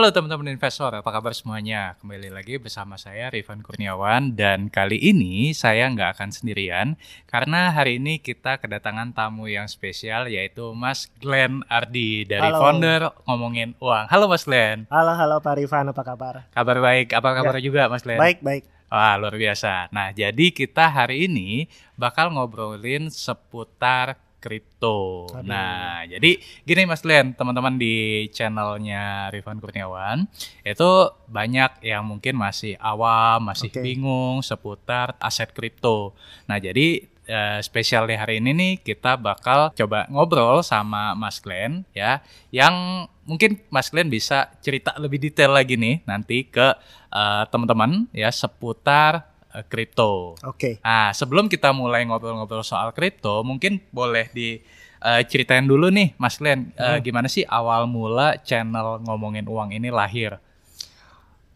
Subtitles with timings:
[0.00, 1.92] Halo teman-teman investor, apa kabar semuanya?
[2.00, 6.96] Kembali lagi bersama saya Rifan Kurniawan dan kali ini saya nggak akan sendirian
[7.28, 12.64] karena hari ini kita kedatangan tamu yang spesial yaitu Mas Glenn Ardi dari Halo.
[12.64, 14.08] founder ngomongin uang.
[14.08, 14.88] Halo Mas Glenn.
[14.88, 16.48] Halo, halo Pak Rifan, apa kabar?
[16.48, 18.16] Kabar baik, apa kabar juga Mas Glenn?
[18.16, 18.64] Baik, baik.
[18.88, 19.92] Wah, luar biasa.
[19.92, 21.68] Nah, jadi kita hari ini
[22.00, 25.28] bakal ngobrolin seputar kripto.
[25.44, 30.26] Nah, jadi gini Mas Glenn, teman-teman di channelnya Rifan Kurniawan,
[30.64, 30.90] itu
[31.28, 33.84] banyak yang mungkin masih awam, masih Oke.
[33.84, 36.16] bingung seputar aset kripto.
[36.48, 41.86] Nah, jadi eh, spesial di hari ini nih kita bakal coba ngobrol sama Mas Glenn
[41.94, 46.74] ya, yang mungkin Mas Glenn bisa cerita lebih detail lagi nih nanti ke
[47.12, 49.30] eh, teman-teman ya seputar
[49.66, 50.38] kripto.
[50.46, 50.78] Oke.
[50.80, 56.98] Nah, sebelum kita mulai ngobrol-ngobrol soal kripto, mungkin boleh diceritain dulu nih, Mas Glenn, eh,
[56.98, 57.02] Hmm.
[57.02, 60.38] gimana sih awal mula channel ngomongin uang ini lahir?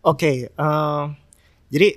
[0.05, 1.03] Oke, eh,
[1.73, 1.89] jadi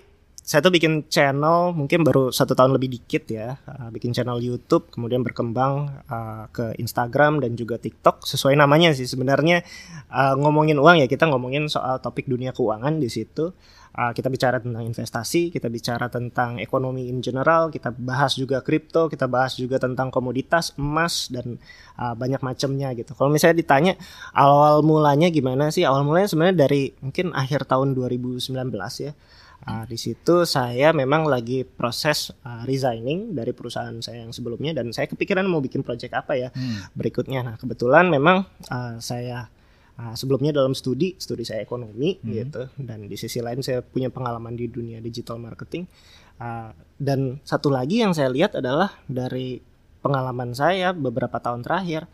[0.47, 4.87] saya tuh bikin channel mungkin baru satu tahun lebih dikit ya, eh, bikin channel YouTube,
[4.87, 9.59] kemudian berkembang eh, ke Instagram dan juga TikTok sesuai namanya sih sebenarnya
[10.07, 13.51] eh, ngomongin uang ya kita ngomongin soal topik dunia keuangan di situ.
[13.97, 19.09] Eh, kita bicara tentang investasi, kita bicara tentang ekonomi in general, kita bahas juga kripto,
[19.09, 21.57] kita bahas juga tentang komoditas emas dan
[21.97, 23.17] uh, banyak macamnya gitu.
[23.17, 23.97] Kalau misalnya ditanya
[24.37, 25.81] awal mulanya gimana sih?
[25.81, 28.53] Awal mulanya sebenarnya dari mungkin akhir tahun 2019
[29.01, 29.17] ya.
[29.65, 34.93] Uh, di situ saya memang lagi proses uh, resigning dari perusahaan saya yang sebelumnya dan
[34.93, 36.85] saya kepikiran mau bikin project apa ya Hmm.
[36.93, 37.41] berikutnya.
[37.41, 39.49] Nah kebetulan memang uh, saya
[39.97, 42.31] uh, sebelumnya dalam studi, studi saya ekonomi Hmm.
[42.33, 45.89] gitu, dan di sisi lain saya punya pengalaman di dunia digital marketing.
[46.37, 46.69] Uh,
[47.01, 49.61] dan satu lagi yang saya lihat adalah dari
[50.05, 52.05] pengalaman saya beberapa tahun terakhir,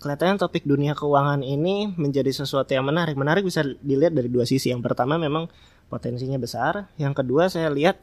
[0.00, 3.16] kelihatannya topik dunia keuangan ini menjadi sesuatu yang menarik.
[3.16, 4.72] Menarik bisa dilihat dari dua sisi.
[4.72, 5.48] Yang pertama memang
[5.88, 6.92] potensinya besar.
[6.96, 8.00] Yang kedua saya lihat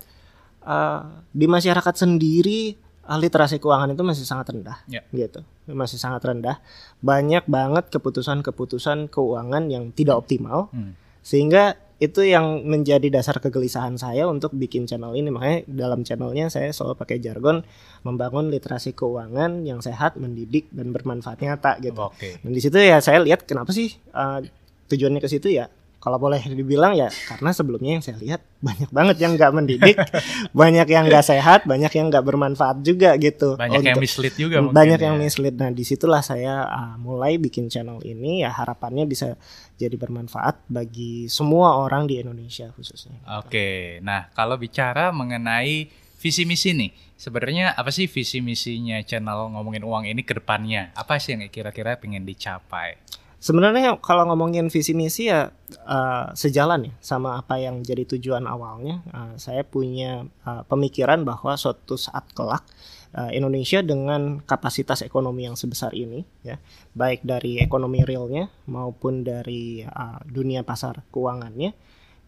[0.65, 4.99] uh, di masyarakat sendiri literasi keuangan itu masih sangat rendah, Ya.
[5.15, 6.59] gitu, masih sangat rendah.
[6.99, 10.99] Banyak banget keputusan-keputusan keuangan yang tidak optimal, Hmm.
[11.23, 15.33] sehingga itu yang menjadi dasar kegelisahan saya untuk bikin channel ini.
[15.33, 17.65] Makanya dalam channelnya saya selalu pakai jargon
[18.05, 21.97] membangun literasi keuangan yang sehat, mendidik dan bermanfaat nyata gitu.
[21.97, 22.37] Oke.
[22.43, 24.45] Dan di situ ya saya lihat kenapa sih uh,
[24.87, 25.73] tujuannya ke situ ya.
[26.07, 29.99] Kalau boleh dibilang ya karena sebelumnya yang saya lihat banyak banget yang nggak mendidik,
[30.55, 33.59] banyak yang nggak sehat, banyak yang nggak bermanfaat juga gitu.
[33.59, 35.11] Banyak yang Untuk- mislead juga banyak ya.
[35.11, 35.59] yang mislead.
[35.59, 39.35] Nah di situlah saya uh, mulai bikin channel ini ya harapannya bisa
[39.75, 43.19] jadi bermanfaat bagi semua orang di Indonesia khususnya.
[43.43, 45.91] Oke, nah kalau bicara mengenai
[46.23, 50.95] visi misi nih, sebenarnya apa sih visi misinya channel ngomongin uang ini ke depannya?
[50.95, 52.95] Apa sih yang kira-kira pengen dicapai?
[53.37, 55.53] Sebenarnya kalau ngomongin visi misi ya
[55.85, 59.05] uh, sejalan ya sama apa yang jadi tujuan awalnya.
[59.13, 62.65] Uh, saya punya uh, pemikiran bahwa suatu saat kelak
[63.13, 66.57] uh, Indonesia dengan kapasitas ekonomi yang sebesar ini ya,
[66.97, 71.77] baik dari ekonomi realnya maupun dari uh, dunia pasar keuangannya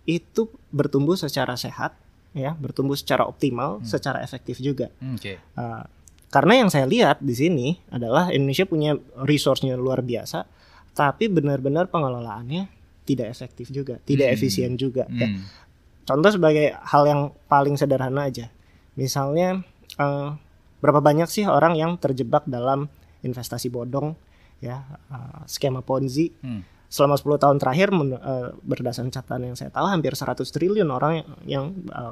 [0.06, 1.98] itu bertumbuh secara sehat
[2.38, 3.86] ya, bertumbuh secara optimal, Hmm.
[3.90, 4.94] secara efektif juga.
[5.02, 5.42] Hmm, Oke.
[5.58, 5.86] Uh,
[6.30, 10.46] karena yang saya lihat di sini adalah Indonesia punya resource-nya luar biasa,
[10.94, 12.68] tapi benar-benar pengelolaannya
[13.06, 14.36] tidak efektif juga, tidak Hmm.
[14.38, 15.10] efisien juga.
[15.10, 15.26] ya.
[15.26, 15.42] Hmm.
[16.06, 18.50] Contoh sebagai hal yang paling sederhana aja,
[18.94, 19.62] misalnya
[20.00, 20.30] eh,
[20.80, 22.88] berapa banyak sih orang yang terjebak dalam
[23.26, 24.14] investasi bodong,
[24.62, 26.32] ya eh, skema ponzi.
[26.42, 26.64] Hmm.
[26.90, 31.30] Selama 10 tahun terakhir eh, berdasarkan catatan yang saya tahu hampir 100 triliun orang yang,
[31.46, 31.66] yang,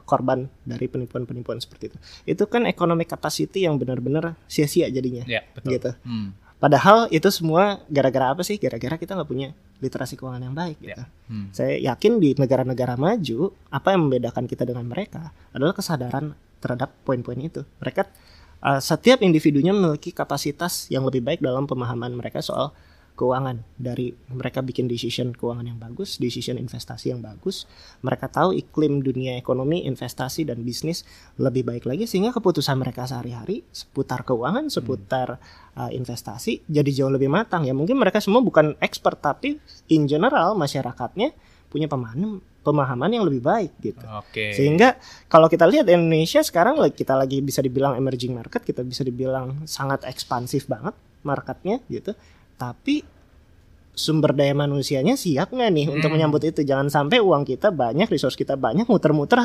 [0.06, 1.98] korban dari penipuan-penipuan seperti itu.
[2.30, 5.26] Itu kan economic capacity yang benar-benar sia-sia jadinya.
[5.26, 5.70] Ya, betul.
[5.74, 5.92] Gitu.
[6.06, 6.38] Hmm.
[6.58, 8.58] Padahal itu semua gara-gara apa sih?
[8.58, 10.78] Gara-gara kita nggak punya literasi keuangan yang baik.
[10.82, 11.04] Gitu.
[11.30, 11.54] Hmm.
[11.54, 17.38] Saya yakin di negara-negara maju apa yang membedakan kita dengan mereka adalah kesadaran terhadap poin-poin
[17.38, 17.62] itu.
[17.78, 18.10] Mereka
[18.66, 22.74] uh, setiap individunya memiliki kapasitas yang lebih baik dalam pemahaman mereka soal
[23.18, 23.66] keuangan.
[23.76, 27.66] Dari mereka bikin decision keuangan yang bagus, decision investasi yang bagus.
[28.06, 31.02] Mereka tahu iklim dunia ekonomi, investasi dan bisnis
[31.42, 35.42] lebih baik lagi sehingga keputusan mereka sehari-hari seputar keuangan, seputar
[35.74, 37.66] uh, investasi jadi jauh lebih matang.
[37.66, 39.58] Ya mungkin mereka semua bukan expert tapi
[39.90, 41.34] in general masyarakatnya
[41.68, 44.04] punya pemahaman pemahaman yang lebih baik gitu.
[44.04, 44.52] Oke.
[44.52, 45.00] Sehingga
[45.32, 50.04] kalau kita lihat Indonesia sekarang kita lagi bisa dibilang emerging market, kita bisa dibilang sangat
[50.04, 50.92] ekspansif banget
[51.24, 52.12] marketnya gitu.
[52.58, 53.06] Tapi
[53.98, 56.22] sumber daya manusianya siap nggak nih untuk Hmm.
[56.22, 56.62] menyambut itu?
[56.62, 59.42] Jangan sampai uang kita banyak, resource kita banyak, muter-muter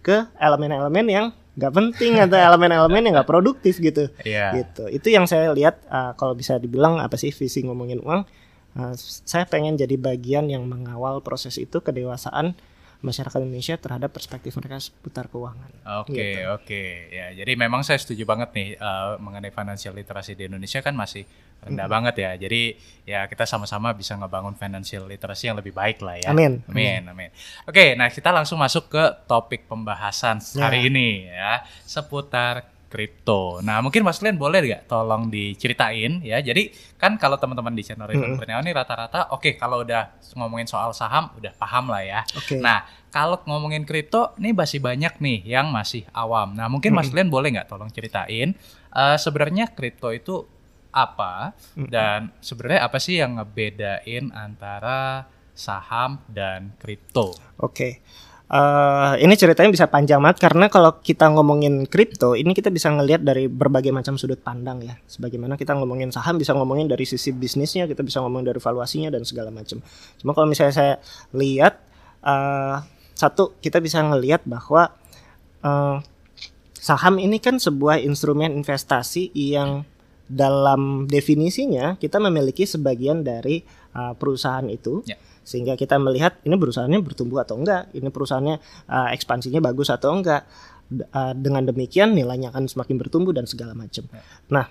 [0.00, 4.56] ke elemen-elemen yang nggak penting atau elemen-elemen yang nggak produktif gitu Iya.
[4.56, 8.24] gitu itu yang saya lihat uh, kalau bisa dibilang apa sih visi ngomongin uang
[8.72, 12.56] Uh, saya pengen jadi bagian yang mengawal proses itu kedewasaan
[13.04, 15.68] masyarakat Indonesia terhadap perspektif mereka seputar keuangan.
[16.00, 16.48] Oke okay, gitu.
[16.48, 16.88] oke okay.
[17.12, 21.28] ya jadi memang saya setuju banget nih uh, mengenai financial literasi di Indonesia kan masih
[21.62, 21.94] rendah hmm.
[21.94, 22.30] banget ya.
[22.36, 22.62] Jadi
[23.06, 26.30] ya kita sama-sama bisa ngebangun financial literasi yang lebih baik lah ya.
[26.34, 26.62] Amin.
[26.66, 27.02] Amin.
[27.06, 27.30] Amin.
[27.64, 30.88] Oke, okay, nah kita langsung masuk ke topik pembahasan hari ya.
[30.90, 31.52] ini ya
[31.86, 33.64] seputar kripto.
[33.64, 36.44] Nah, mungkin Mas Glenn boleh nggak tolong diceritain ya.
[36.44, 36.68] Jadi
[37.00, 38.62] kan kalau teman-teman di channel Return mm -hmm.
[38.68, 42.20] ini rata-rata oke okay, kalau udah ngomongin soal saham udah paham lah ya.
[42.36, 42.60] Okay.
[42.60, 46.52] Nah, kalau ngomongin kripto nih masih banyak nih yang masih awam.
[46.52, 47.08] Nah, mungkin mm -hmm.
[47.08, 48.52] Mas Glenn boleh nggak tolong ceritain
[48.92, 50.44] uh, sebenarnya kripto itu
[50.92, 51.88] apa mm -hmm.
[51.88, 57.36] dan sebenarnya apa sih yang ngebedain antara saham dan kripto?
[57.60, 57.72] Oke.
[57.72, 57.92] Okay.
[58.52, 63.24] Uh, ini ceritanya bisa panjang banget karena kalau kita ngomongin kripto ini kita bisa ngelihat
[63.24, 65.00] dari berbagai macam sudut pandang ya.
[65.08, 69.24] Sebagaimana kita ngomongin saham bisa ngomongin dari sisi bisnisnya, kita bisa ngomongin dari valuasinya dan
[69.24, 69.80] segala macam.
[70.20, 70.94] Cuma kalau misalnya saya
[71.32, 71.80] lihat
[72.20, 72.84] uh,
[73.16, 74.92] satu kita bisa ngelihat bahwa
[75.64, 76.04] uh,
[76.76, 79.88] saham ini kan sebuah instrumen investasi yang
[80.28, 83.62] dalam definisinya kita memiliki sebagian dari
[83.94, 85.02] uh, perusahaan itu.
[85.06, 88.56] Yeah sehingga kita melihat ini perusahaannya bertumbuh atau enggak, ini perusahaannya
[88.88, 90.46] uh, ekspansinya bagus atau enggak.
[90.92, 94.04] Uh, dengan demikian nilainya akan semakin bertumbuh dan segala macam.
[94.12, 94.20] Ya.
[94.52, 94.66] Nah,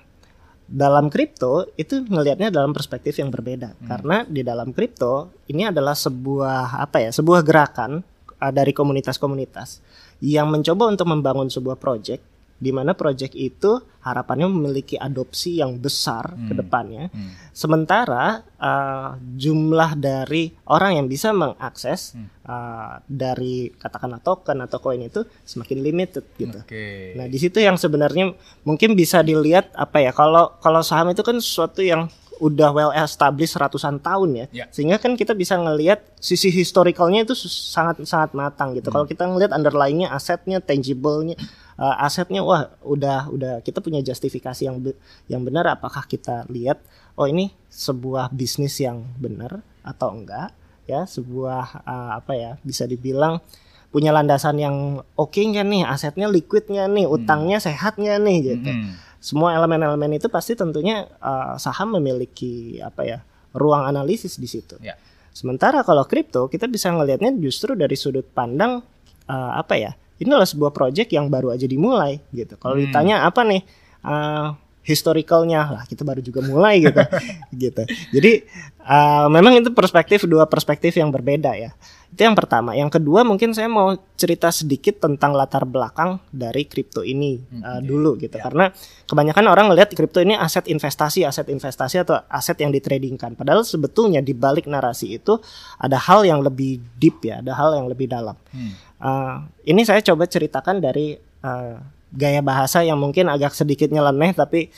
[0.69, 3.87] dalam kripto itu ngelihatnya dalam perspektif yang berbeda hmm.
[3.89, 8.05] karena di dalam kripto ini adalah sebuah apa ya, sebuah gerakan
[8.37, 9.81] uh, dari komunitas-komunitas
[10.21, 12.21] yang mencoba untuk membangun sebuah project
[12.61, 16.45] di mana proyek itu harapannya memiliki adopsi yang besar hmm.
[16.45, 17.09] ke depannya.
[17.09, 17.33] Hmm.
[17.49, 22.45] Sementara uh, jumlah dari orang yang bisa mengakses hmm.
[22.45, 26.61] uh, dari katakanlah token atau koin itu semakin limited gitu.
[26.69, 27.17] Okay.
[27.17, 31.41] Nah, di situ yang sebenarnya mungkin bisa dilihat apa ya kalau kalau saham itu kan
[31.41, 32.05] sesuatu yang
[32.41, 34.45] udah well established ratusan tahun ya.
[34.65, 34.67] Yeah.
[34.73, 38.89] Sehingga kan kita bisa ngelihat sisi historicalnya itu sangat sangat matang gitu.
[38.89, 38.97] Hmm.
[38.97, 41.37] Kalau kita ngelihat underlyingnya asetnya, tangible-nya,
[41.81, 44.93] uh, asetnya wah udah udah kita punya justifikasi yang be
[45.25, 46.77] yang benar apakah kita lihat
[47.17, 50.53] oh ini sebuah bisnis yang benar atau enggak
[50.85, 53.41] ya, sebuah uh, apa ya bisa dibilang
[53.89, 57.15] punya landasan yang oke okay nih asetnya liquidnya nih hmm.
[57.17, 57.65] utangnya hmm.
[57.65, 58.71] sehatnya nih gitu.
[58.71, 63.19] Hmm semua elemen-elemen itu pasti tentunya uh, saham memiliki apa ya
[63.53, 64.81] ruang analisis di situ.
[64.81, 64.97] Ya.
[65.31, 68.81] Sementara kalau kripto kita bisa ngelihatnya justru dari sudut pandang
[69.29, 69.93] uh, apa ya?
[70.21, 72.53] Ini adalah sebuah project yang baru aja dimulai gitu.
[72.61, 72.83] Kalau hmm.
[72.85, 73.65] ditanya apa nih
[74.05, 77.01] uh, historicalnya lah kita baru juga mulai gitu
[77.69, 77.83] gitu.
[78.13, 78.45] Jadi
[78.85, 81.73] uh, memang itu perspektif dua perspektif yang berbeda ya.
[82.11, 82.75] Itu yang pertama.
[82.75, 87.79] Yang kedua mungkin saya mau cerita sedikit tentang latar belakang dari kripto ini hmm, uh,
[87.79, 88.35] dulu gitu.
[88.35, 88.43] Ya.
[88.43, 88.65] Karena
[89.07, 93.37] kebanyakan orang melihat kripto ini aset investasi, aset investasi atau aset yang ditradingkan.
[93.39, 95.39] Padahal sebetulnya di balik narasi itu
[95.79, 98.35] ada hal yang lebih deep ya, ada hal yang lebih dalam.
[98.51, 98.75] Hmm.
[99.01, 101.81] Uh, ini saya coba ceritakan dari uh,
[102.13, 104.69] gaya bahasa yang mungkin agak sedikit nyeleneh tapi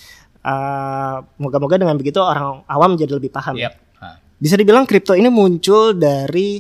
[0.48, 3.60] uh, moga-moga dengan begitu orang awam jadi lebih paham.
[3.60, 3.84] Yep.
[4.44, 6.60] Bisa dibilang kripto ini muncul dari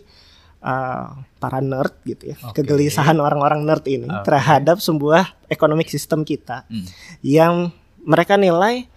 [0.63, 2.63] uh, para nerd gitu ya, okay.
[2.63, 4.24] kegelisahan orang-orang nerd ini okay.
[4.24, 6.88] terhadap sebuah economic system kita hmm.
[7.20, 7.75] yang
[8.08, 8.88] mereka nilai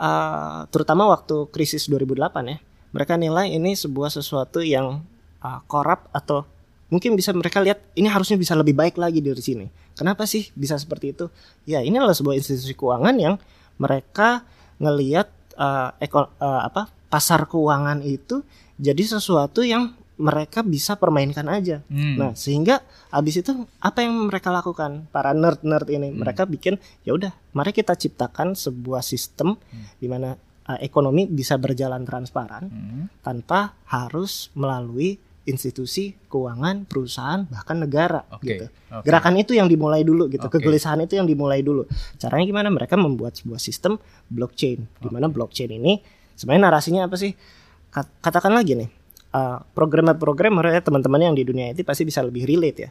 [0.00, 2.58] uh, terutama waktu krisis 2008 ya,
[2.96, 5.04] mereka nilai ini sebuah sesuatu yang
[5.44, 6.48] uh, korup atau
[6.90, 9.66] mungkin bisa mereka lihat ini harusnya bisa lebih baik lagi dari sini.
[9.96, 11.30] Kenapa sih bisa seperti itu?
[11.64, 13.34] Ya ini adalah sebuah institusi keuangan yang
[13.80, 14.44] mereka
[14.82, 18.44] ngelihat uh, eko, uh, apa pasar keuangan itu
[18.76, 21.80] jadi sesuatu yang mereka bisa permainkan aja.
[21.88, 22.20] Hmm.
[22.20, 25.08] Nah, sehingga habis itu apa yang mereka lakukan?
[25.08, 26.20] Para nerd-nerd ini, hmm.
[26.20, 26.76] mereka bikin
[27.08, 29.96] ya udah, mari kita ciptakan sebuah sistem hmm.
[29.96, 30.36] di mana
[30.68, 33.24] uh, ekonomi bisa berjalan transparan hmm.
[33.24, 35.16] tanpa harus melalui
[35.48, 38.46] institusi keuangan, perusahaan, bahkan negara okay.
[38.56, 38.66] gitu.
[38.68, 39.04] Okay.
[39.08, 40.46] Gerakan itu yang dimulai dulu gitu.
[40.46, 40.60] Okay.
[40.60, 41.88] Kegelisahan itu yang dimulai dulu.
[42.20, 42.68] Caranya gimana?
[42.68, 43.96] Mereka membuat sebuah sistem
[44.28, 45.00] blockchain okay.
[45.00, 46.04] di mana blockchain ini
[46.36, 47.32] sebenarnya narasinya apa sih?
[48.20, 48.88] Katakan lagi nih
[49.34, 52.90] uh, programmer-programmer ya teman-teman yang di dunia itu pasti bisa lebih relate ya.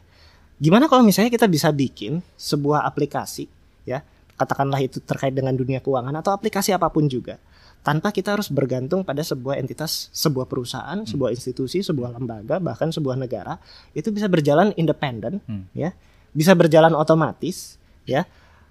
[0.60, 3.48] Gimana kalau misalnya kita bisa bikin sebuah aplikasi
[3.88, 4.04] ya,
[4.36, 7.40] katakanlah itu terkait dengan dunia keuangan atau aplikasi apa pun juga
[7.80, 11.08] tanpa kita harus bergantung pada sebuah entitas, sebuah perusahaan, hmm.
[11.08, 13.56] sebuah institusi, sebuah lembaga, bahkan sebuah negara
[13.96, 15.72] itu bisa berjalan independen hmm.
[15.72, 15.90] ya,
[16.36, 18.28] bisa berjalan otomatis ya.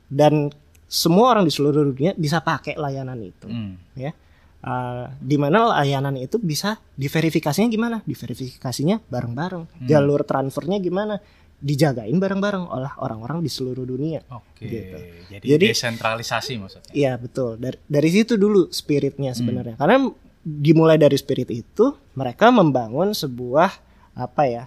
[0.09, 0.53] Dan
[0.89, 3.97] semua orang di seluruh dunia bisa pakai layanan itu hmm.
[3.97, 4.13] ya
[4.59, 8.03] Uh, di mana layanan itu bisa diverifikasinya gimana?
[8.03, 9.63] Diverifikasinya bareng-bareng.
[9.63, 9.87] Hmm.
[9.87, 11.23] Jalur transfernya gimana?
[11.59, 14.23] Dijagain bareng-bareng oleh orang-orang di seluruh dunia.
[14.31, 14.63] Oke.
[14.63, 14.97] Gitu.
[15.27, 16.91] Jadi, Jadi desentralisasi maksudnya.
[16.95, 17.59] Iya betul.
[17.59, 19.75] Dari dari situ dulu spiritnya sebenarnya.
[19.75, 19.81] Hmm.
[19.83, 19.97] Karena
[20.43, 23.69] dimulai dari spirit itu mereka membangun sebuah
[24.15, 24.63] apa ya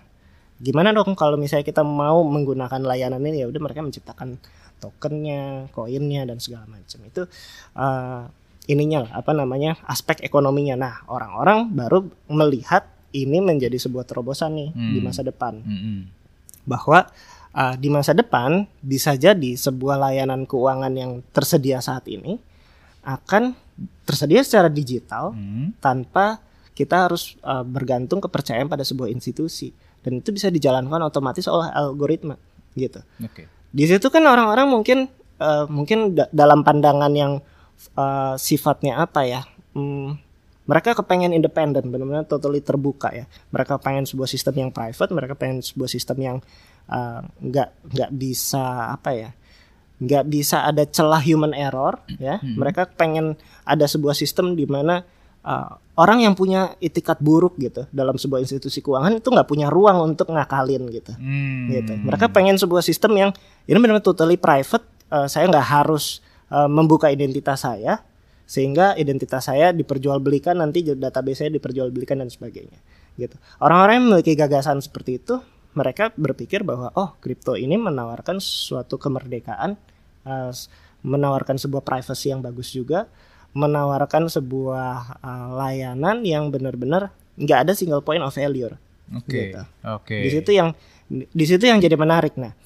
[0.62, 4.38] gimana dong kalau misalnya kita mau menggunakan layanan ini ya udah mereka menciptakan
[4.78, 7.26] tokennya koinnya dan segala macam itu
[7.74, 8.30] uh,
[8.70, 14.70] ininya lah apa namanya aspek ekonominya nah orang-orang baru melihat ini menjadi sebuah terobosan nih
[14.70, 14.92] hmm.
[14.94, 16.21] di masa depan hmm.
[16.64, 17.08] Bahwa
[17.54, 22.40] uh, di masa depan bisa jadi sebuah layanan keuangan yang tersedia saat ini
[23.02, 23.56] akan
[24.06, 25.78] tersedia secara digital hmm.
[25.82, 26.38] tanpa
[26.72, 32.34] kita harus uh, bergantung kepercayaan pada sebuah institusi dan itu bisa dijalankan otomatis oleh algoritma
[32.74, 33.02] gitu.
[33.20, 33.46] Okay.
[33.72, 34.98] Di situ kan orang-orang mungkin
[35.40, 37.32] uh, mungkin da dalam pandangan yang
[37.96, 39.40] uh, sifatnya apa ya?
[39.72, 40.16] Hmm,
[40.62, 43.26] mereka kepengen independen, benar-benar totally terbuka ya.
[43.50, 46.36] Mereka pengen sebuah sistem yang private, mereka pengen sebuah sistem yang
[47.42, 49.30] nggak uh, nggak bisa apa ya?
[50.02, 52.42] nggak bisa ada celah human error ya.
[52.42, 52.58] Hmm.
[52.58, 55.06] Mereka pengen ada sebuah sistem di mana
[55.46, 60.14] uh, orang yang punya itikat buruk gitu dalam sebuah institusi keuangan itu nggak punya ruang
[60.14, 61.68] untuk ngakalin gitu hmm.
[61.68, 63.30] gitu mereka pengen sebuah sistem yang
[63.68, 68.00] ini benar-benar totally private uh, saya nggak harus uh, membuka identitas saya
[68.44, 72.78] sehingga identitas saya diperjualbelikan nanti database saya diperjualbelikan dan sebagainya
[73.16, 75.40] gitu orang-orang yang memiliki gagasan seperti itu
[75.72, 79.76] mereka berpikir bahwa oh kripto ini menawarkan suatu kemerdekaan
[80.28, 80.52] uh,
[81.02, 83.08] menawarkan sebuah privacy yang bagus juga
[83.52, 88.76] menawarkan sebuah uh, layanan yang benar-benar nggak ada single point of failure.
[89.12, 89.28] Oke.
[89.28, 89.44] Okay.
[89.52, 89.60] Gitu.
[89.60, 89.68] Oke.
[90.04, 90.20] Okay.
[90.24, 90.68] Di situ yang
[91.12, 92.36] di situ yang jadi menarik.
[92.40, 92.56] Nah,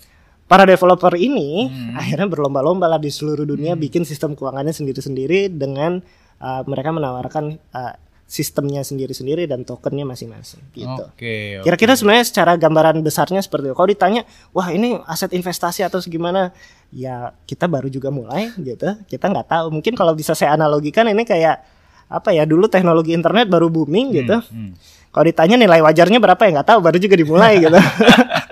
[0.47, 1.99] para developer ini hmm.
[1.99, 3.83] akhirnya berlomba-lomba lah di seluruh dunia hmm.
[3.83, 5.99] bikin sistem keuangannya sendiri-sendiri dengan
[6.39, 7.95] uh, mereka menawarkan uh,
[8.27, 11.07] sistemnya sendiri-sendiri dan tokennya masing-masing gitu.
[11.07, 11.15] Oke.
[11.15, 13.77] Okay, Kira-kira sebenarnya secara gambaran besarnya seperti itu.
[13.79, 16.51] Kalau ditanya, wah ini aset investasi atau segimana?
[16.91, 18.99] Ya kita baru juga mulai gitu.
[19.07, 19.67] Kita nggak tahu.
[19.79, 21.63] Mungkin kalau bisa saya analogikan ini kayak
[22.11, 22.43] apa ya?
[22.43, 24.37] Dulu teknologi internet baru booming hmm, gitu.
[24.43, 24.75] Hmm.
[25.15, 26.79] Kalau ditanya nilai wajarnya berapa ya nggak tahu.
[26.83, 27.79] Baru juga dimulai gitu.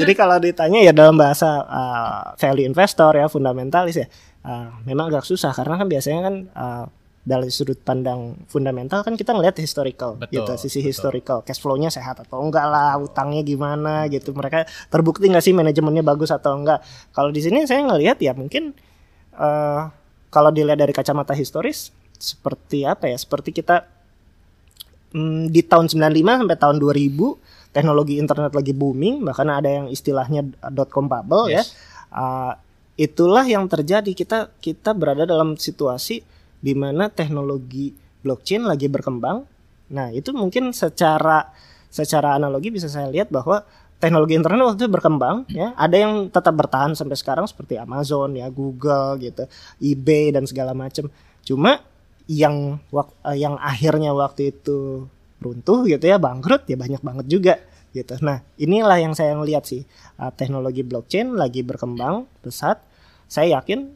[0.00, 4.06] Jadi kalau ditanya ya dalam bahasa uh, value investor ya fundamentalis ya,
[4.48, 5.52] uh, memang agak susah.
[5.52, 6.84] Karena kan biasanya kan uh,
[7.20, 10.16] dari sudut pandang fundamental kan kita ngelihat historical.
[10.16, 10.88] Betul, gitu sisi betul.
[10.88, 11.38] historical.
[11.44, 14.32] Cash flow-nya sehat atau enggak lah utangnya gimana gitu.
[14.32, 16.80] Mereka terbukti nggak sih manajemennya bagus atau enggak.
[17.12, 18.72] Kalau di sini saya ngelihat ya mungkin
[19.36, 19.92] uh,
[20.32, 23.88] kalau dilihat dari kacamata historis seperti apa ya seperti kita
[25.16, 30.46] um, di tahun 95 sampai tahun 2000 teknologi internet lagi booming bahkan ada yang istilahnya
[30.74, 31.62] dot com bubble ya.
[31.62, 31.74] yes.
[31.74, 32.52] ya uh,
[33.00, 36.20] itulah yang terjadi kita kita berada dalam situasi
[36.60, 39.48] di mana teknologi blockchain lagi berkembang.
[39.90, 41.48] Nah, itu mungkin secara
[41.88, 43.64] secara analogi bisa saya lihat bahwa
[43.96, 45.72] teknologi internet waktu itu berkembang ya.
[45.80, 49.48] Ada yang tetap bertahan sampai sekarang seperti Amazon ya, Google gitu,
[49.80, 51.08] eBay dan segala macam.
[51.40, 51.80] Cuma
[52.28, 52.78] yang
[53.32, 55.08] yang akhirnya waktu itu
[55.40, 57.54] runtuh gitu ya, bangkrut ya banyak banget juga
[57.90, 58.14] gitu.
[58.22, 59.82] Nah, inilah yang saya lihat sih.
[60.20, 62.78] Uh, teknologi blockchain lagi berkembang pesat.
[63.26, 63.88] Saya yakin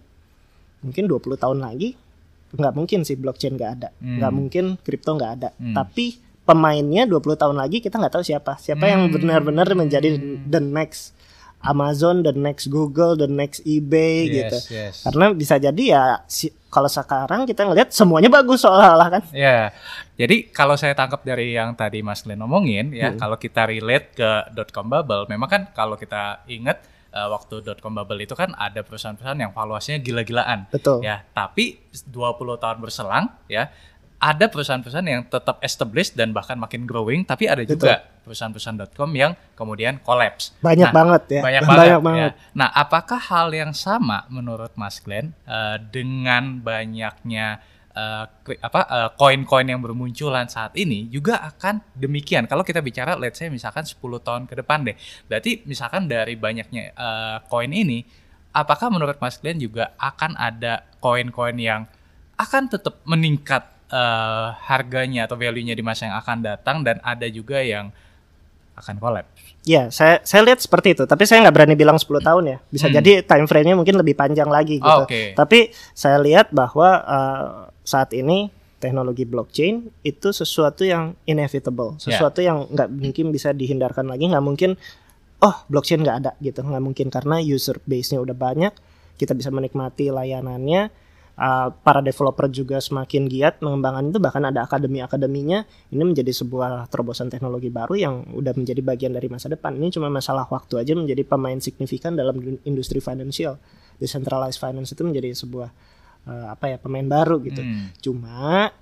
[0.85, 1.97] mungkin 20 tahun lagi
[2.55, 4.21] nggak mungkin sih blockchain nggak ada hmm.
[4.21, 5.75] nggak mungkin kripto nggak ada hmm.
[5.75, 8.93] tapi pemainnya 20 tahun lagi kita nggak tahu siapa siapa hmm.
[8.93, 10.15] yang benar-benar menjadi
[10.47, 11.17] the next
[11.65, 14.59] Amazon, the next Google, the next eBay yes, gitu.
[14.77, 14.95] Yes.
[15.03, 19.23] Karena bisa jadi ya si, kalau sekarang kita ngelihat semuanya bagus seolah-olah kan.
[19.33, 19.43] Ya.
[19.43, 19.65] Yeah.
[20.15, 23.19] Jadi kalau saya tangkap dari yang tadi Mas Glenn ngomongin ya, hmm.
[23.19, 26.83] kalau kita relate ke dotcom bubble, memang kan kalau kita ingat
[27.15, 30.67] uh, waktu dotcom bubble itu kan ada perusahaan-perusahaan yang valuasinya gila-gilaan.
[30.71, 31.03] Betul.
[31.03, 33.71] Ya, tapi 20 tahun berselang ya
[34.25, 40.01] ada perusahaan-perusahaan yang tetap established dan bahkan makin growing, tapi ada juga perusahaan-perusahaan.com yang kemudian
[40.01, 40.57] collapse.
[40.65, 41.41] Banyak nah, banget ya.
[41.45, 41.93] Banyak, banyak banget.
[41.93, 41.99] Ya.
[42.01, 42.33] banget.
[42.33, 42.57] Ya.
[42.57, 47.61] Nah, apakah hal yang sama menurut Mas Glenn uh, dengan banyaknya
[47.93, 48.25] uh,
[48.65, 52.49] apa uh, koin-koin yang bermunculan saat ini juga akan demikian.
[52.49, 54.97] Kalau kita bicara let's say misalkan 10 tahun ke depan deh.
[55.29, 58.09] Berarti misalkan dari banyaknya uh, koin ini
[58.57, 61.85] apakah menurut Mas Glenn juga akan ada koin-koin yang
[62.41, 67.63] akan tetap meningkat uh, harganya atau value-nya di masa yang akan datang dan ada juga
[67.63, 67.95] yang
[68.75, 69.31] akan collapse.
[69.65, 72.59] Ya, saya saya lihat seperti itu, tapi saya nggak berani bilang 10 tahun ya.
[72.69, 72.95] Bisa hmm.
[73.01, 74.91] jadi time frame-nya mungkin lebih panjang lagi gitu.
[74.91, 75.33] Oh, okay.
[75.33, 77.47] Tapi saya lihat bahwa uh,
[77.87, 78.51] saat ini
[78.83, 82.13] teknologi blockchain itu sesuatu yang inevitable, ya.
[82.13, 82.53] sesuatu yeah.
[82.53, 84.77] yang nggak mungkin bisa dihindarkan lagi, nggak mungkin
[85.41, 88.75] oh blockchain nggak ada gitu, nggak mungkin karena user base-nya udah banyak,
[89.17, 90.93] kita bisa menikmati layanannya
[91.39, 95.67] uh, para developer juga semakin giat mengembangkan itu bahkan ada akademi-akademinya.
[95.91, 99.75] Ini menjadi sebuah terobosan teknologi baru yang udah menjadi bagian dari masa depan.
[99.79, 103.59] Ini cuma masalah waktu aja menjadi pemain signifikan dalam industri financial.
[103.99, 105.71] Decentralized finance itu menjadi sebuah
[106.29, 107.61] uh, apa ya pemain baru gitu.
[107.61, 107.93] Hmm.
[108.01, 108.73] cuma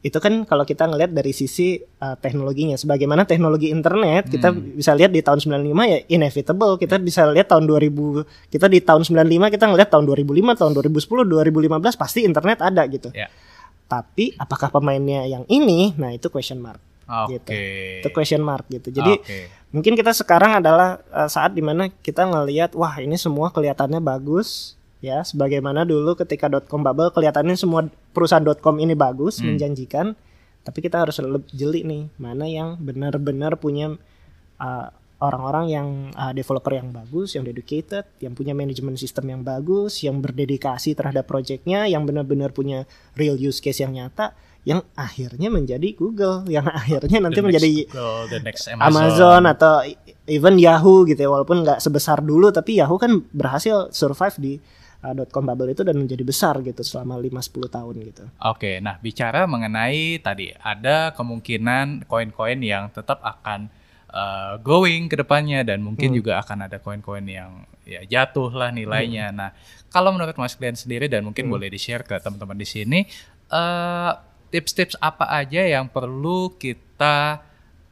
[0.00, 4.72] itu kan kalau kita ngelihat dari sisi uh, teknologinya sebagaimana teknologi internet kita Hmm.
[4.72, 9.04] bisa lihat di tahun 95 ya inevitable kita bisa lihat tahun 2000 kita di tahun
[9.04, 13.28] 95 kita ngelihat tahun 2005 tahun 2010 2015 pasti internet ada gitu Ya.
[13.86, 17.36] tapi apakah pemainnya yang ini nah itu question mark Oke.
[17.36, 17.50] Gitu.
[18.00, 19.52] itu question mark gitu jadi Oke.
[19.68, 24.79] mungkin kita sekarang adalah uh, saat di mana kita ngelihat wah ini semua kelihatannya bagus
[25.00, 29.54] ya sebagaimana dulu ketika dotcom bubble kelihatannya semua perusahaan dotcom ini bagus Hmm.
[29.54, 30.12] menjanjikan
[30.60, 33.96] tapi kita harus lebih jeli nih mana yang benar-benar punya
[34.56, 34.86] uh,
[35.18, 40.16] orang-orang yang uh, developer yang bagus yang dedicated yang punya manajemen sistem yang bagus yang
[40.18, 46.44] berdedikasi terhadap projectnya yang benar-benar punya real use case yang nyata yang akhirnya menjadi Google
[46.46, 48.84] yang akhirnya nanti The next menjadi Google, the next Amazon.
[48.86, 49.42] Amazon.
[49.46, 54.36] atau e- even Yahoo gitu ya walaupun nggak sebesar dulu tapi Yahoo kan berhasil survive
[54.36, 54.52] di
[55.00, 58.24] uh, dotcom bubble itu dan menjadi besar gitu selama 5-10 tahun gitu.
[58.42, 63.68] Oke, nah bicara mengenai tadi ada kemungkinan koin-koin yang tetap akan
[64.08, 66.18] uh, going ke depannya dan mungkin Hmm.
[66.18, 69.30] juga akan ada koin-koin yang ya jatuh lah nilainya.
[69.30, 69.50] Nah,
[69.88, 71.54] kalau menurut Mas Glenn sendiri dan mungkin Hmm.
[71.54, 73.00] boleh di-share ke teman-teman di sini
[73.50, 74.12] eh,
[74.50, 77.42] tips-tips apa aja yang perlu kita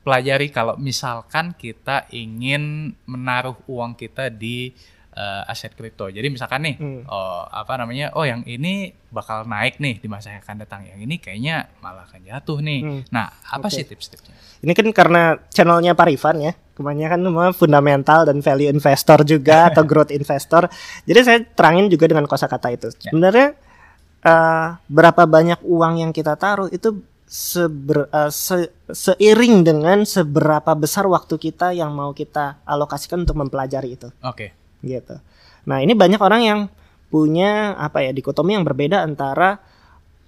[0.03, 4.71] pelajari kalau misalkan kita ingin menaruh uang kita di
[5.19, 6.07] eh, aset kripto.
[6.07, 7.03] Jadi misalkan nih Hmm.
[7.05, 10.97] oh apa namanya oh yang ini bakal naik nih di masa yang akan datang yang
[10.97, 13.03] ini kayaknya malah akan jatuh nih Hmm.
[13.11, 13.75] nah apa Oke.
[13.75, 19.23] sih tips-tipsnya Ini kan karena channelnya Pak Rifan ya, kebanyakan semua fundamental dan value investor
[19.23, 20.67] juga atau growth investor.
[21.05, 22.91] Jadi saya terangin juga dengan kosakata itu.
[23.01, 23.11] Ya.
[23.11, 23.55] Sebenarnya
[24.21, 26.91] eh, berapa banyak uang yang kita taruh itu
[27.25, 33.95] seber, eh, se- seiring dengan seberapa besar waktu kita yang mau kita alokasikan untuk mempelajari
[33.95, 35.18] itu oke gitu.
[35.66, 36.61] Nah ini banyak orang yang
[37.08, 39.56] punya apa ya dikotomi yang berbeda antara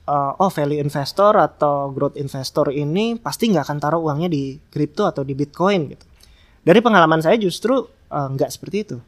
[0.09, 5.05] uh, oh value investor atau growth investor ini pasti nggak akan taruh uangnya di kripto
[5.05, 6.05] atau di bitcoin gitu.
[6.61, 8.99] Dari pengalaman saya justru uh, nggak seperti itu.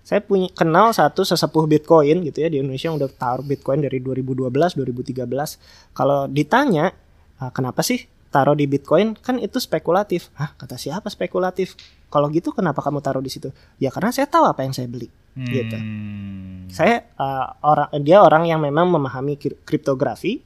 [0.00, 4.00] Saya punya kenal satu sesepuh bitcoin gitu ya di Indonesia yang udah taruh bitcoin dari
[4.00, 4.48] 2012
[4.80, 5.28] 2013.
[5.92, 6.96] Kalau ditanya
[7.36, 10.32] "Ah, kenapa sih taruh di bitcoin kan itu spekulatif.
[10.38, 11.76] Hah kata siapa spekulatif?
[12.10, 13.54] Kalau gitu kenapa kamu taruh di situ?
[13.78, 15.06] Ya karena saya tahu apa yang saya beli.
[15.30, 15.78] Gitu.
[15.78, 16.66] Hmm.
[16.68, 20.42] Saya uh, orang dia orang yang memang memahami kri- kriptografi,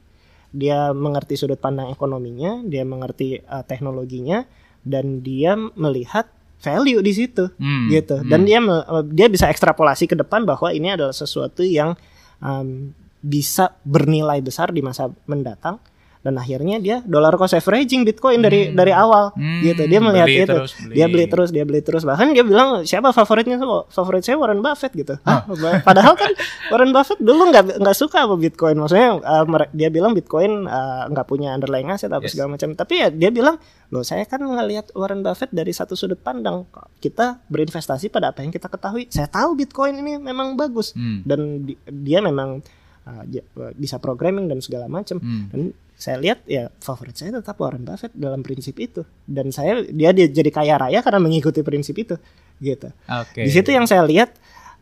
[0.53, 4.45] dia mengerti sudut pandang ekonominya, dia mengerti uh, teknologinya
[4.85, 6.29] dan dia melihat
[6.61, 8.21] value di situ Hmm, gitu.
[8.21, 8.29] hmm.
[8.29, 11.97] Dan dia me- uh, dia bisa ekstrapolasi ke depan bahwa ini adalah sesuatu yang
[12.39, 12.93] um,
[13.25, 15.81] bisa bernilai besar di masa mendatang
[16.25, 18.73] dan akhirnya dia dollar cost averaging Bitcoin dari Hmm.
[18.73, 19.85] dari awal Hmm, gitu.
[19.85, 20.49] Dia melihat beli itu.
[20.49, 20.91] terus, beli.
[20.91, 22.01] Dia beli terus, dia beli terus.
[22.01, 23.61] Bahkan dia bilang siapa favoritnya?
[23.87, 25.21] Favorit saya Warren Buffett gitu.
[25.21, 25.45] Hah?
[25.79, 26.33] Padahal kan
[26.67, 28.73] Warren Buffett dulu nggak nggak suka sama Bitcoin.
[28.75, 32.33] Maksudnya uh, dia bilang Bitcoin uh, nggak punya underlying asset apa Yes.
[32.33, 32.73] segala macam.
[32.73, 36.65] Tapi ya dia bilang, loh saya kan ngelihat Warren Buffett dari satu sudut pandang.
[36.97, 39.05] Kita berinvestasi pada apa yang kita ketahui.
[39.07, 41.21] Saya tahu Bitcoin ini memang bagus Hmm.
[41.21, 42.65] dan di- dia memang
[43.05, 43.45] uh, j-
[43.77, 45.21] bisa programming dan segala macam.
[45.21, 45.47] Hmm.
[45.49, 45.61] Dan
[45.95, 49.05] saya lihat ya favorit saya tetap Warren Buffett dalam prinsip itu.
[49.23, 52.19] Dan saya dia, dia jadi kaya raya karena mengikuti prinsip itu,
[52.59, 52.91] gitu.
[53.07, 53.47] Oke.
[53.47, 54.35] Di situ yang saya lihat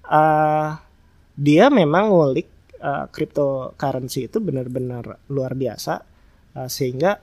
[0.10, 0.80] uh,
[1.38, 2.50] dia memang ngulik
[2.82, 6.02] uh, cryptocurrency itu benar-benar luar biasa
[6.58, 7.18] uh, sehingga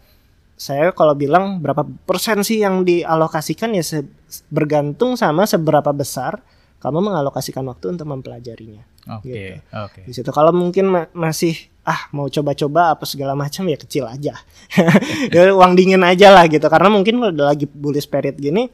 [0.60, 4.04] saya kalau bilang berapa persen sih yang dialokasikan ya
[4.52, 6.44] bergantung sama seberapa besar
[6.80, 8.82] kamu mengalokasikan waktu untuk mempelajarinya.
[9.10, 9.28] Oke.
[9.28, 9.60] gitu.
[9.70, 10.00] Oke.
[10.04, 14.36] Di situ kalau mungkin ma- masih ah mau coba-coba apa segala macam ya kecil aja.
[15.32, 18.68] ya, uang dingin aja lah gitu karena mungkin kalau udah lagi bullish period gini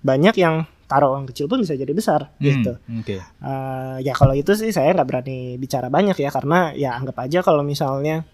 [0.00, 2.72] banyak yang taruh uang kecil pun bisa jadi besar Hmm, gitu.
[2.98, 3.16] Oke.
[3.20, 7.40] Eh, ya kalau itu sih saya nggak berani bicara banyak ya karena ya anggap aja
[7.40, 8.24] kalau misalnya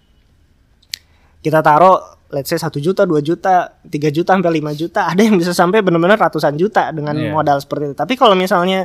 [1.39, 5.39] kita taruh let's say 1 juta, 2 juta, 3 juta sampai 5 juta, ada yang
[5.39, 7.31] bisa sampai benar-benar ratusan juta dengan Iya.
[7.31, 7.95] modal seperti itu.
[7.95, 8.83] Tapi kalau misalnya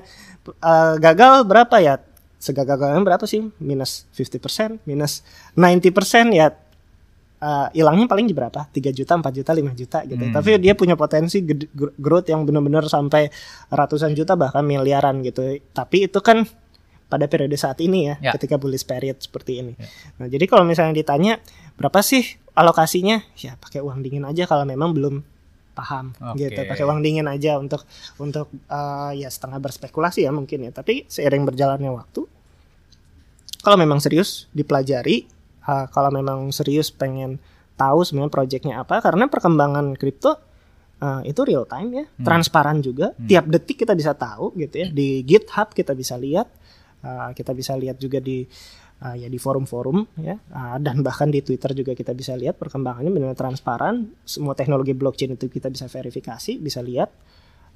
[0.49, 1.99] eh, gagal berapa ya?
[2.43, 3.47] Segagal-gagalnya berapa sih?
[3.63, 5.23] Minus 50%, minus
[5.55, 6.51] 90% ya
[7.43, 8.67] eh, hilangnya paling di berapa?
[8.71, 10.25] 3 juta, 4 juta, 5 juta gitu.
[10.27, 10.35] Hmm.
[10.35, 11.43] Tapi dia punya potensi
[11.99, 13.31] growth yang benar-benar sampai
[13.71, 15.59] ratusan juta bahkan miliaran gitu.
[15.71, 16.43] Tapi itu kan
[17.07, 18.33] pada periode saat ini ya, Ya.
[18.33, 19.77] ketika bullish period seperti ini.
[19.77, 19.85] Ya.
[20.17, 21.39] Nah, jadi kalau misalnya ditanya
[21.77, 22.25] berapa sih
[22.57, 23.21] alokasinya?
[23.37, 25.21] Ya pakai uang dingin aja kalau memang belum
[25.73, 26.49] paham Oke.
[26.49, 26.61] gitu.
[26.69, 27.83] Pakai uang dingin aja untuk
[28.21, 30.71] untuk eh, ya setengah berspekulasi ya mungkin ya.
[30.71, 32.25] Tapi seiring berjalannya waktu
[33.63, 35.25] kalau memang serius dipelajari,
[35.65, 37.39] eh, kalau memang serius pengen
[37.79, 40.39] tahu sebenarnya proyeknya apa karena perkembangan kripto
[41.03, 42.25] eh, itu real time ya, Hmm.
[42.27, 43.11] transparan juga.
[43.19, 43.27] Hmm.
[43.27, 44.89] Tiap detik kita bisa tahu gitu ya.
[44.93, 46.47] Di GitHub kita bisa lihat
[47.03, 48.47] Uh, kita bisa lihat juga di
[49.03, 53.11] uh, ya di forum-forum ya uh, dan bahkan di Twitter juga kita bisa lihat perkembangannya
[53.11, 54.15] benar transparan.
[54.23, 57.11] Semua teknologi blockchain itu kita bisa verifikasi, bisa lihat.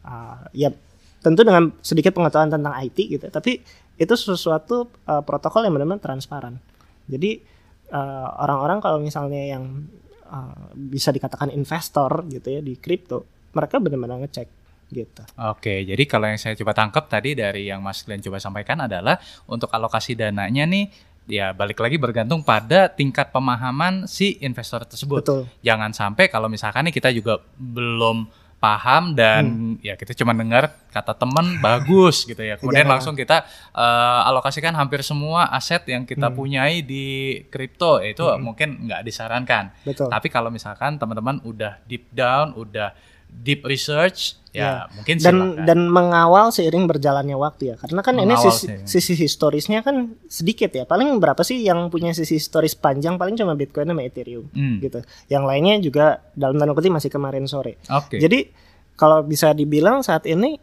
[0.07, 0.71] Uh, ya
[1.19, 3.59] tentu dengan sedikit pengetahuan tentang IT gitu, tapi
[3.99, 6.63] itu sesuatu uh, protokol yang benar-benar transparan.
[7.11, 9.87] Jadi orang orang-orang kalau misalnya yang
[10.27, 14.49] uh, bisa dikatakan investor gitu ya di kripto, mereka benar-benar ngecek
[14.91, 15.23] gitu.
[15.51, 19.19] Oke, jadi kalau yang saya coba tangkap tadi dari yang Mas Glenn coba sampaikan adalah
[19.51, 20.87] untuk alokasi dananya nih
[21.27, 25.23] ya balik lagi bergantung pada tingkat pemahaman si investor tersebut.
[25.23, 25.43] Betul.
[25.61, 29.85] Jangan sampai kalau misalkan nih kita juga belum paham dan hmm.
[29.85, 32.57] ya kita cuma dengar kata teman bagus gitu ya.
[32.57, 33.45] Kemudian langsung kita
[33.77, 36.37] uh, alokasikan hampir semua aset yang kita hmm.
[36.37, 38.41] punyai di kripto itu hmm.
[38.41, 39.77] mungkin nggak disarankan.
[39.85, 40.09] Betul.
[40.09, 42.97] Tapi kalau misalkan teman-teman udah deep down, udah
[43.31, 44.73] deep research ya, ya.
[44.97, 45.67] mungkin dan silakan.
[45.69, 50.73] dan mengawal seiring berjalannya waktu ya karena kan mengawal ini sisi, sisi historisnya kan sedikit
[50.73, 54.83] ya paling berapa sih yang punya sisi historis panjang paling cuma Bitcoin sama Ethereum hmm.
[54.83, 58.19] gitu yang lainnya juga dalam tanda kutip masih kemarin sore okay.
[58.19, 58.51] jadi
[58.97, 60.57] kalau bisa dibilang saat ini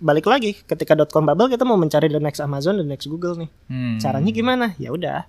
[0.00, 3.36] balik lagi ketika dot com bubble kita mau mencari the next Amazon the next Google
[3.36, 4.00] nih hmm.
[4.00, 5.28] caranya gimana ya udah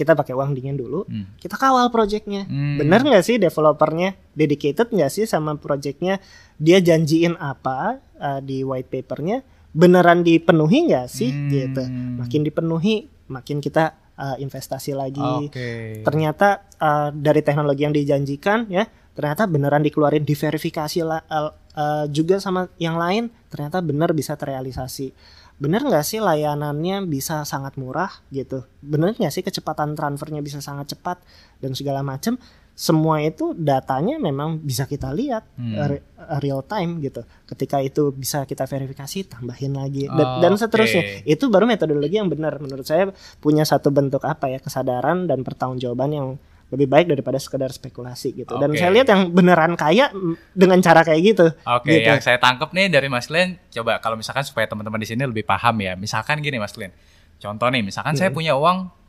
[0.00, 1.36] kita pakai uang dingin dulu, hmm.
[1.36, 2.48] kita kawal projectnya.
[2.48, 2.80] Hmm.
[2.80, 6.16] Bener nggak sih developernya dedicated nggak sih sama projectnya?
[6.56, 9.44] Dia janjiin apa uh, di white papernya?
[9.76, 11.28] Beneran dipenuhi nggak sih?
[11.28, 11.52] Hmm.
[11.52, 11.84] Gitu.
[12.16, 15.52] Makin dipenuhi, makin kita uh, investasi lagi.
[15.52, 16.00] Okay.
[16.00, 22.40] Ternyata uh, dari teknologi yang dijanjikan ya, ternyata beneran dikeluarin diverifikasi lah uh, uh, juga
[22.40, 23.28] sama yang lain.
[23.52, 28.64] Ternyata bener bisa terrealisasi bener nggak sih layanannya bisa sangat murah gitu?
[28.80, 31.20] Bener nggak sih kecepatan transfernya bisa sangat cepat
[31.60, 32.40] dan segala macam
[32.80, 36.00] semua itu datanya memang bisa kita lihat hmm.
[36.40, 37.28] real time gitu.
[37.44, 40.08] Ketika itu bisa kita verifikasi tambahin lagi.
[40.08, 41.20] Dan, oh, dan seterusnya.
[41.20, 41.28] okay.
[41.28, 42.56] itu baru metodologi yang benar.
[42.56, 44.64] Menurut saya punya satu bentuk apa ya?
[44.64, 46.28] Kesadaran dan pertanggungjawaban yang
[46.70, 48.54] lebih baik daripada sekedar spekulasi gitu.
[48.54, 48.62] Okay.
[48.62, 50.14] Dan saya lihat yang beneran kaya
[50.54, 51.46] dengan cara kayak gitu.
[51.66, 52.08] Oke, okay, gitu.
[52.14, 55.42] yang saya tangkap nih dari Mas Glenn, coba kalau misalkan supaya teman-teman di sini lebih
[55.42, 55.98] paham ya.
[55.98, 56.94] Misalkan gini Mas Glenn.
[57.42, 58.20] Contoh nih, misalkan hmm.
[58.22, 59.00] saya punya uang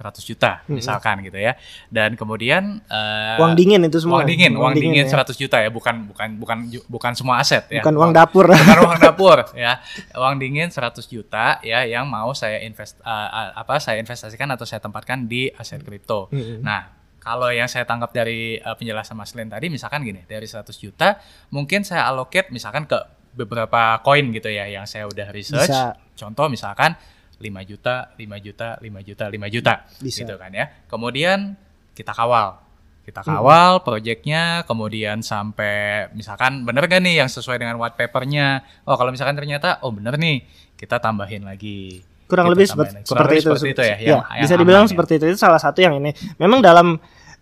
[0.00, 0.80] 100 juta hmm.
[0.80, 1.60] misalkan gitu ya.
[1.92, 4.24] Dan kemudian uh, uang dingin itu semua.
[4.24, 5.28] Uang dingin, uang, uang dingin, dingin ya.
[5.28, 7.84] 100 juta ya, bukan bukan bukan bukan semua aset ya.
[7.84, 8.48] Bukan uang dapur.
[8.64, 9.84] Bukan uang dapur ya.
[10.16, 14.80] Uang dingin 100 juta ya yang mau saya invest uh, apa saya investasikan atau saya
[14.80, 16.32] tempatkan di aset kripto.
[16.32, 16.64] Hmm.
[16.64, 20.72] Nah, kalau yang saya tangkap dari uh, penjelasan Mas Len tadi misalkan gini, dari 100
[20.80, 21.20] juta
[21.52, 22.96] mungkin saya allocate misalkan ke
[23.36, 25.70] beberapa koin gitu ya yang saya udah research.
[25.70, 25.94] Bisa.
[26.16, 26.96] Contoh misalkan
[27.40, 30.18] 5 juta, 5 juta, 5 juta, 5 juta Bisa.
[30.24, 30.66] gitu kan ya.
[30.88, 31.54] Kemudian
[31.92, 32.60] kita kawal.
[33.04, 33.28] Kita hmm.
[33.32, 33.84] kawal hmm.
[33.84, 38.64] proyeknya, kemudian sampai misalkan bener gak nih yang sesuai dengan white papernya.
[38.88, 40.44] Oh kalau misalkan ternyata oh bener nih,
[40.76, 43.50] kita tambahin lagi kurang lebih seperti, kurang seperti lebih itu.
[43.50, 43.96] Seperti itu ya.
[43.98, 44.90] Ya yang bisa dibilang ya.
[44.94, 45.24] seperti itu.
[45.34, 46.14] Itu salah satu yang ini.
[46.38, 46.96] Memang dalam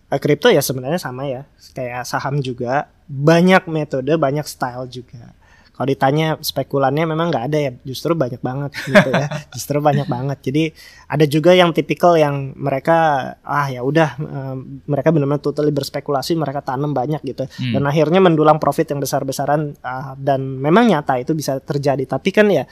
[0.09, 1.45] uh, kripto ya sebenarnya sama ya.
[1.77, 5.37] Kayak saham juga banyak metode, banyak style juga.
[5.79, 9.31] Kalau ditanya spekulannya memang nggak ada ya, justru banyak banget gitu ya.
[9.55, 10.37] justru banyak banget.
[10.43, 10.63] Jadi
[11.07, 14.59] ada juga yang tipikal yang mereka ah ya udah uh,
[14.91, 17.47] mereka benar-benar totally berspekulasi, mereka tanam banyak gitu.
[17.47, 17.79] Hmm.
[17.79, 22.03] Dan akhirnya mendulang profit yang besar-besaran uh, dan memang nyata itu bisa terjadi.
[22.03, 22.67] Tapi kan ya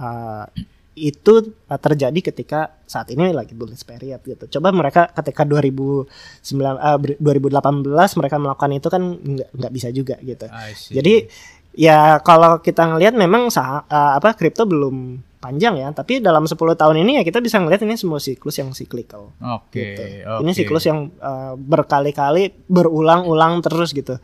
[0.00, 0.48] uh,
[0.96, 4.58] itu uh, terjadi ketika saat ini lagi bullish period gitu.
[4.58, 6.08] Coba mereka ketika 2009
[6.56, 10.48] uh, 2018 mereka melakukan itu kan nggak nggak bisa juga gitu.
[10.96, 11.28] Jadi
[11.76, 16.56] ya kalau kita ngelihat memang sah, uh, apa kripto belum panjang ya, tapi dalam 10
[16.56, 19.36] tahun ini ya kita bisa ngelihat ini semua siklus yang cyclical.
[19.36, 19.68] Oke.
[19.68, 20.02] Okay, gitu.
[20.32, 20.40] okay.
[20.42, 24.16] Ini siklus yang uh, berkali-kali berulang-ulang terus gitu.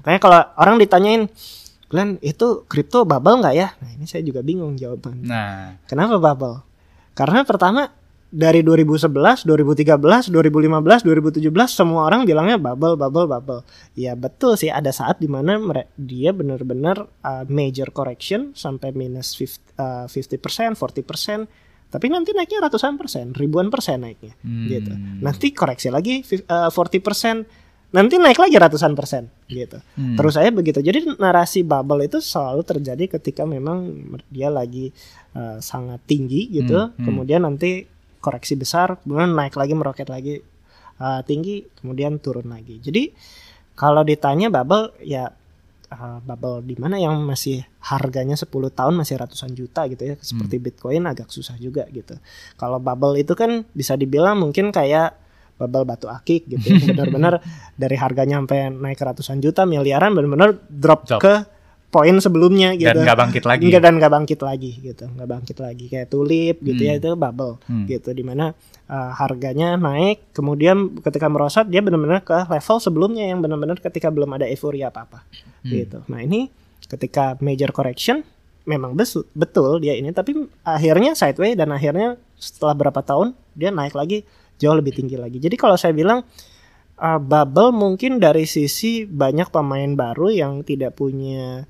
[0.00, 1.28] Makanya kalau orang ditanyain
[1.90, 3.74] Glenn itu kripto bubble nggak ya?
[3.82, 5.26] Nah ini saya juga bingung jawabannya.
[5.26, 6.62] Nah, kenapa bubble?
[7.18, 7.90] Karena pertama
[8.30, 13.66] dari 2011, 2013, 2015, 2017 semua orang bilangnya bubble, bubble, bubble.
[13.98, 15.58] Ya betul sih ada saat di mana
[15.98, 21.90] dia benar-benar uh, major correction sampai minus 50, uh, 50%, 40%.
[21.90, 24.66] Tapi nanti naiknya ratusan persen, ribuan persen naiknya, hmm.
[24.70, 24.94] gitu.
[25.26, 29.82] Nanti koreksi lagi uh, 40%, nanti naik lagi ratusan persen gitu.
[29.98, 30.14] Hmm.
[30.14, 30.78] Terus saya begitu.
[30.78, 33.90] Jadi narasi bubble itu selalu terjadi ketika memang
[34.30, 34.94] dia lagi
[35.34, 36.78] uh, sangat tinggi gitu.
[36.78, 36.94] Hmm.
[36.94, 37.04] Hmm.
[37.06, 37.86] Kemudian nanti
[38.22, 40.38] koreksi besar, kemudian naik lagi meroket lagi
[41.02, 42.78] uh, tinggi, kemudian turun lagi.
[42.78, 43.10] Jadi
[43.74, 45.32] kalau ditanya bubble ya
[45.90, 50.60] uh, bubble di mana yang masih harganya 10 tahun masih ratusan juta gitu ya seperti
[50.60, 50.64] hmm.
[50.68, 52.14] Bitcoin agak susah juga gitu.
[52.54, 55.16] Kalau bubble itu kan bisa dibilang mungkin kayak
[55.60, 56.80] bubble batu akik gitu ya.
[56.90, 57.44] benar-benar
[57.74, 61.34] dari harganya sampai naik ratusan juta miliaran benar-benar drop, drop ke
[61.86, 62.86] poin sebelumnya gitu.
[62.88, 63.66] Dan nggak bangkit lagi.
[63.66, 67.00] Nggak dan nggak bangkit lagi gitu, nggak bangkit lagi kayak tulip gitu ya Hmm.
[67.00, 67.84] itu bubble Hmm.
[67.84, 68.54] gitu di mana
[68.86, 74.30] uh, harganya naik kemudian ketika merosot dia benar-benar ke level sebelumnya yang benar-benar ketika belum
[74.32, 75.26] ada euforia apa-apa
[75.60, 75.70] Hmm.
[75.72, 75.98] gitu.
[76.06, 76.46] Nah ini
[76.86, 78.22] ketika major correction
[78.62, 83.92] memang besu- betul dia ini tapi akhirnya sideways dan akhirnya setelah berapa tahun dia naik
[83.92, 84.22] lagi
[84.60, 85.40] jauh lebih tinggi lagi.
[85.40, 86.20] Jadi kalau saya bilang
[87.00, 91.64] uh, bubble mungkin dari sisi banyak pemain baru yang tidak punya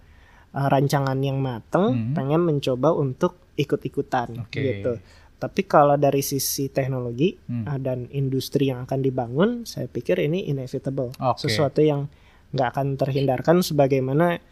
[0.50, 2.12] uh, rancangan yang mateng Hmm.
[2.12, 4.59] pengen mencoba untuk ikut-ikutan Oke.
[4.59, 4.98] gitu.
[5.40, 7.64] Tapi kalau dari sisi teknologi Hmm.
[7.64, 11.14] uh, dan industri yang akan dibangun, saya pikir ini inevitable.
[11.16, 11.46] Oke.
[11.48, 12.11] Sesuatu yang
[12.50, 14.42] nggak akan terhindarkan sebagaimana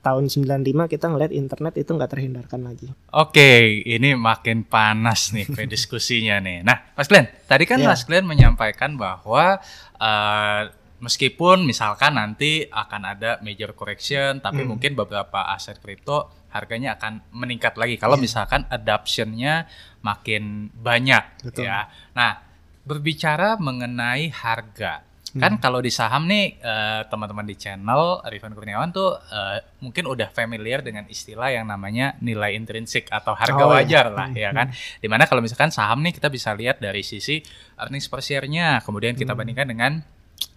[0.00, 2.88] tahun 95 kita ngeliat internet itu nggak terhindarkan lagi.
[3.12, 6.64] Oke, ini makin panas nih ke diskusinya nih.
[6.64, 7.92] Nah, Mas Glenn, tadi kan Ya.
[7.92, 9.60] Mas Glenn menyampaikan bahwa
[9.96, 10.62] eh,
[11.00, 14.76] meskipun misalkan nanti akan ada major correction, tapi Hmm.
[14.76, 18.22] mungkin beberapa aset kripto harganya akan meningkat lagi kalau Ya.
[18.24, 19.64] misalkan adoptionnya
[20.00, 21.68] makin banyak, Betul.
[21.68, 21.88] ya.
[22.12, 22.40] Nah,
[22.82, 29.14] berbicara mengenai harga, kan kalau di saham nih eh, teman-teman di channel Rifan Kurniawan tuh
[29.14, 33.78] eh, mungkin udah familiar dengan istilah yang namanya nilai intrinsik atau harga Oh, iya.
[33.78, 37.00] wajar lah Hmm, ya kan di mana kalau misalkan saham nih kita bisa lihat dari
[37.00, 37.38] sisi
[37.76, 39.38] earnings per share-nya kemudian kita Hmm.
[39.38, 39.92] bandingkan dengan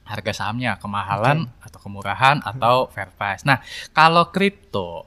[0.04, 5.06] harga sahamnya kemahalan atau kemurahan atau fair price nah kalau kripto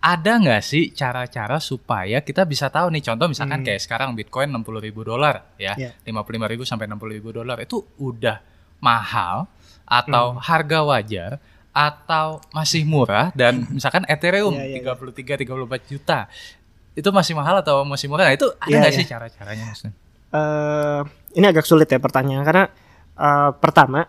[0.00, 3.66] ada nggak sih cara-cara supaya kita bisa tahu nih contoh misalkan Hmm.
[3.66, 5.92] kayak sekarang Bitcoin 60.000 ribu dolar ya Iya.
[6.02, 8.36] 55.000 ribu sampai 60.000 ribu dolar itu udah
[8.84, 9.48] mahal
[9.88, 10.40] atau Hmm.
[10.44, 11.30] harga wajar
[11.72, 14.92] atau masih murah dan misalkan Ethereum Iya, iya, iya.
[14.94, 16.18] 33 34 juta
[16.94, 18.98] itu masih mahal atau masih murah nah, itu ada nggak iya.
[19.00, 19.82] sih cara-caranya Mas?
[20.30, 21.00] eh
[21.34, 22.64] ini agak sulit ya pertanyaan karena
[23.14, 24.06] eh, pertama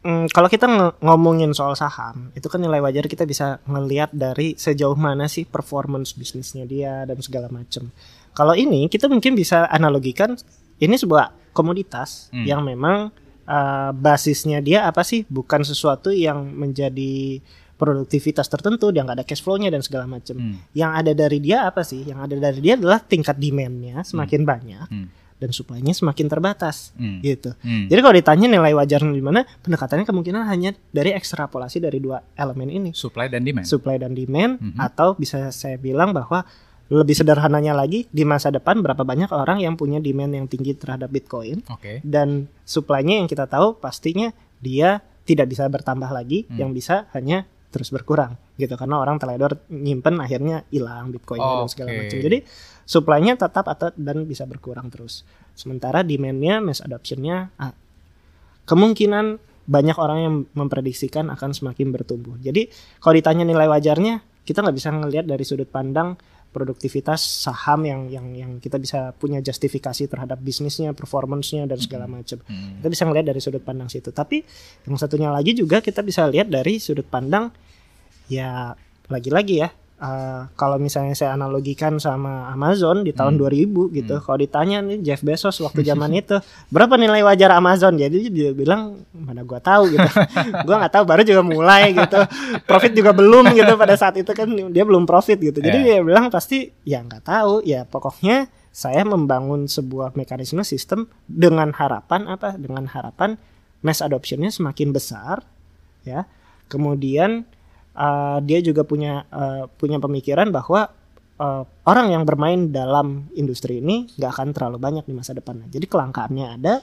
[0.00, 0.66] mm, kalau kita
[0.98, 6.14] ngomongin soal saham itu kan nilai wajar kita bisa ngelihat dari sejauh mana sih performance
[6.14, 7.90] bisnisnya dia dan segala macam.
[8.32, 10.38] Kalau ini kita mungkin bisa analogikan
[10.78, 12.46] ini sebuah komoditas Hmm.
[12.46, 13.10] yang memang
[13.42, 17.42] eh, basisnya dia apa sih bukan sesuatu yang menjadi
[17.74, 20.38] produktivitas tertentu dia nggak ada cash flow-nya dan segala macam.
[20.38, 20.54] Hmm.
[20.70, 22.06] Yang ada dari dia apa sih?
[22.06, 25.10] Yang ada dari dia adalah tingkat demand-nya semakin banyak Hmm.
[25.42, 27.18] dan supply-nya semakin terbatas Hmm.
[27.18, 27.50] gitu.
[27.58, 27.90] Hmm.
[27.90, 32.70] Jadi kalau ditanya nilai wajarnya di mana, pendekatannya kemungkinan hanya dari ekstrapolasi dari dua elemen
[32.70, 34.78] ini, supply dan demand supply dan demand Mhm.
[34.78, 36.46] atau bisa saya bilang bahwa
[36.92, 41.08] lebih sederhananya lagi di masa depan berapa banyak orang yang punya demand yang tinggi terhadap
[41.08, 44.28] Bitcoin oke dan supply-nya yang kita tahu pastinya
[44.60, 46.58] dia tidak bisa bertambah lagi, Hmm.
[46.58, 51.90] yang bisa hanya terus berkurang gitu karena orang teledor nyimpen akhirnya hilang Bitcoinnya dan segala
[51.96, 52.18] macam.
[52.20, 52.38] Jadi
[52.84, 55.24] supply-nya tetap atau dan bisa berkurang terus.
[55.56, 57.72] Sementara demand-nya mass adoption-nya ah,
[58.68, 62.36] kemungkinan banyak orang yang memprediksikan akan semakin bertumbuh.
[62.42, 62.68] Jadi
[63.00, 66.18] kalau ditanya nilai wajarnya, kita nggak bisa ngelihat dari sudut pandang
[66.52, 72.38] produktivitas saham yang yang yang kita bisa punya justifikasi terhadap bisnisnya, performance-nya dan segala macam.
[72.44, 72.78] Hmm.
[72.78, 74.12] Kita bisa ngelihat dari sudut pandang situ.
[74.12, 74.44] Tapi
[74.84, 77.48] yang satunya lagi juga kita bisa lihat dari sudut pandang
[78.28, 78.76] ya
[79.08, 79.68] lagi-lagi ya.
[80.02, 83.46] Eh, kalau misalnya saya analogikan sama Amazon di tahun Hmm.
[83.46, 88.26] 2000 gitu, kalau ditanya nih Jeff Bezos waktu zaman itu berapa nilai wajar Amazon, jadi
[88.26, 90.02] dia bilang mana gua tahu gitu,
[90.66, 92.18] gua nggak tahu baru juga mulai gitu,
[92.66, 96.02] profit juga belum gitu pada saat itu kan dia belum profit gitu, jadi Yeah.
[96.02, 102.24] dia bilang pasti ya nggak tahu, ya pokoknya saya membangun sebuah mekanisme sistem dengan harapan
[102.24, 102.56] apa?
[102.56, 103.36] Dengan harapan
[103.84, 105.44] mass adoptionnya semakin besar,
[106.02, 106.24] ya.
[106.66, 107.44] Kemudian
[107.96, 110.88] uh, dia juga punya uh, punya pemikiran bahwa
[111.40, 115.64] uh, orang yang bermain dalam industri ini nggak akan terlalu banyak di masa depan.
[115.68, 116.80] Jadi kelangkaannya ada,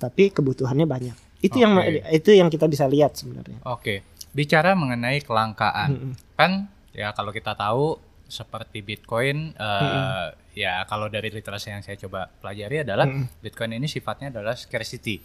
[0.00, 1.16] tapi kebutuhannya banyak.
[1.40, 2.04] Itu yang Oke.
[2.12, 3.64] itu yang kita bisa lihat sebenarnya.
[3.64, 4.04] Oke,
[4.36, 6.12] bicara mengenai kelangkaan, Mm-mm.
[6.36, 7.96] kan ya kalau kita tahu
[8.30, 13.40] seperti Bitcoin, eh, ya kalau dari literasi yang saya coba pelajari adalah Mm-mm.
[13.40, 15.18] Bitcoin ini sifatnya adalah scarcity,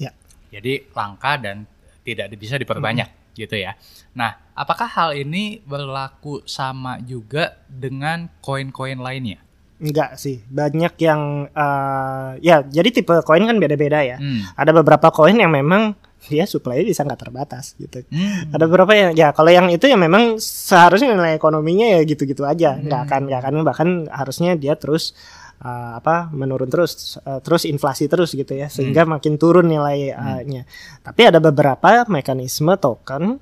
[0.00, 0.10] Ya.
[0.48, 1.68] jadi langka dan
[2.00, 3.78] tidak bisa diperbanyak gitu ya.
[4.18, 9.38] Nah, apakah hal ini berlaku sama juga dengan koin-koin lainnya?
[9.78, 14.18] Enggak sih, banyak yang uh, ya jadi tipe koin kan beda-beda ya.
[14.18, 14.42] Hmm.
[14.58, 15.94] Ada beberapa koin yang memang
[16.26, 18.02] dia supply bisa nggak terbatas gitu.
[18.10, 18.50] Hmm.
[18.50, 22.74] Ada beberapa yang ya kalau yang itu yang memang seharusnya nilai ekonominya ya gitu-gitu aja,
[22.74, 22.90] Hmm.
[22.90, 25.14] nggak akan nggak akan bahkan harusnya dia terus
[25.60, 29.18] uh, apa menurun terus uh, terus inflasi terus gitu ya sehingga Hmm.
[29.18, 30.62] makin turun nilainya.
[31.02, 33.38] Tapi ada beberapa mekanisme token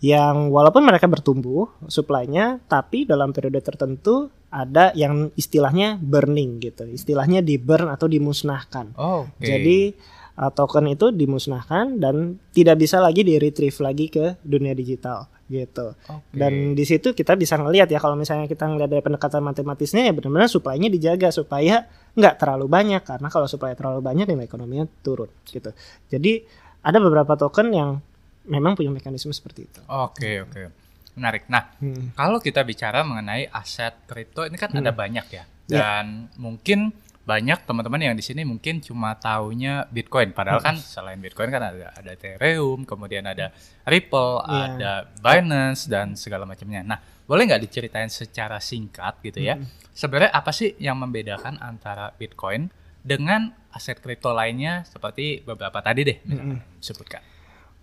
[0.00, 6.88] yang walaupun mereka bertumbuh supply-nya tapi dalam periode tertentu ada yang istilahnya burning gitu.
[6.88, 8.96] Istilahnya di burn atau dimusnahkan.
[8.98, 9.44] Oh, oke.
[9.44, 9.94] Jadi
[10.38, 15.98] uh, token itu dimusnahkan dan tidak bisa lagi di retrieve lagi ke dunia digital gitu.
[16.06, 16.30] Oke.
[16.30, 20.12] Dan di situ kita bisa ngelihat ya kalau misalnya kita ngelihat dari pendekatan matematisnya ya
[20.14, 25.30] benar-benar supply-nya dijaga supaya nggak terlalu banyak karena kalau supply terlalu banyak nilai ekonominya turun
[25.50, 25.74] gitu.
[26.06, 26.46] Jadi
[26.86, 27.98] ada beberapa token yang
[28.46, 29.80] memang punya mekanisme seperti itu.
[29.90, 30.70] Oke, oke.
[31.18, 31.50] Menarik.
[31.50, 32.14] Nah, Hmm.
[32.14, 34.80] kalau kita bicara mengenai aset kripto ini kan Hmm.
[34.80, 35.44] ada banyak ya.
[35.66, 35.78] Ya.
[35.82, 36.94] Dan mungkin
[37.30, 40.34] banyak teman-teman yang di sini mungkin cuma taunya Bitcoin.
[40.34, 40.74] Padahal Hmm.
[40.74, 43.54] kan selain Bitcoin kan ada ada Ethereum, kemudian ada
[43.86, 44.62] Ripple, Iya.
[44.66, 46.82] ada Binance dan segala macamnya.
[46.82, 46.98] Nah,
[47.30, 49.54] boleh nggak diceritain secara singkat gitu ya?
[49.54, 49.70] Hmm.
[49.94, 56.18] Sebenarnya apa sih yang membedakan antara Bitcoin dengan aset kripto lainnya seperti beberapa tadi deh,
[56.26, 57.22] misalkan sebutkan.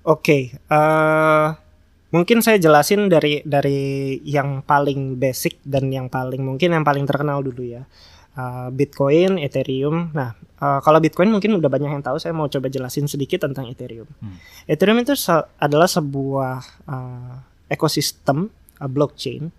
[0.04, 1.48] Oke, eh
[2.08, 7.44] mungkin saya jelasin dari dari yang paling basic dan yang paling mungkin yang paling terkenal
[7.44, 7.84] dulu ya.
[8.38, 10.14] Eh, Bitcoin, Ethereum.
[10.14, 12.22] Nah, eh, kalau Bitcoin mungkin udah banyak yang tahu.
[12.22, 14.06] Saya mau coba jelasin sedikit tentang Ethereum.
[14.22, 14.38] Hmm.
[14.70, 17.36] Ethereum itu se- adalah sebuah eh,
[17.74, 19.50] ekosistem eh, blockchain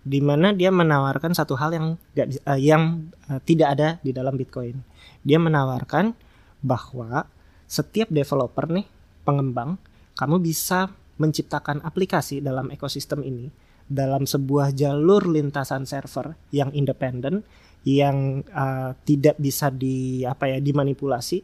[0.00, 4.38] di mana dia menawarkan satu hal yang gak, eh, yang eh, tidak ada di dalam
[4.38, 4.78] Bitcoin.
[5.26, 6.14] Dia menawarkan
[6.62, 7.26] bahwa
[7.66, 8.86] setiap developer nih,
[9.26, 9.74] pengembang,
[10.14, 13.50] kamu bisa menciptakan aplikasi dalam ekosistem ini
[13.90, 17.42] dalam sebuah jalur lintasan server yang independen
[17.84, 21.42] yang uh, tidak bisa di apa ya dimanipulasi.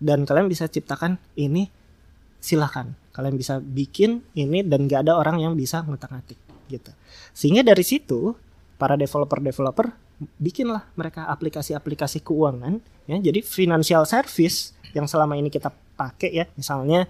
[0.00, 1.70] Dan kalian bisa ciptakan ini
[2.42, 6.90] silahkan kalian bisa bikin ini dan gak ada orang yang bisa ngotak-ngatik gitu.
[7.30, 8.34] Sehingga dari situ
[8.74, 9.94] para developer-developer
[10.42, 13.16] bikinlah mereka aplikasi-aplikasi keuangan ya.
[13.22, 16.44] Jadi financial service yang selama ini kita pakai ya.
[16.58, 17.06] Misalnya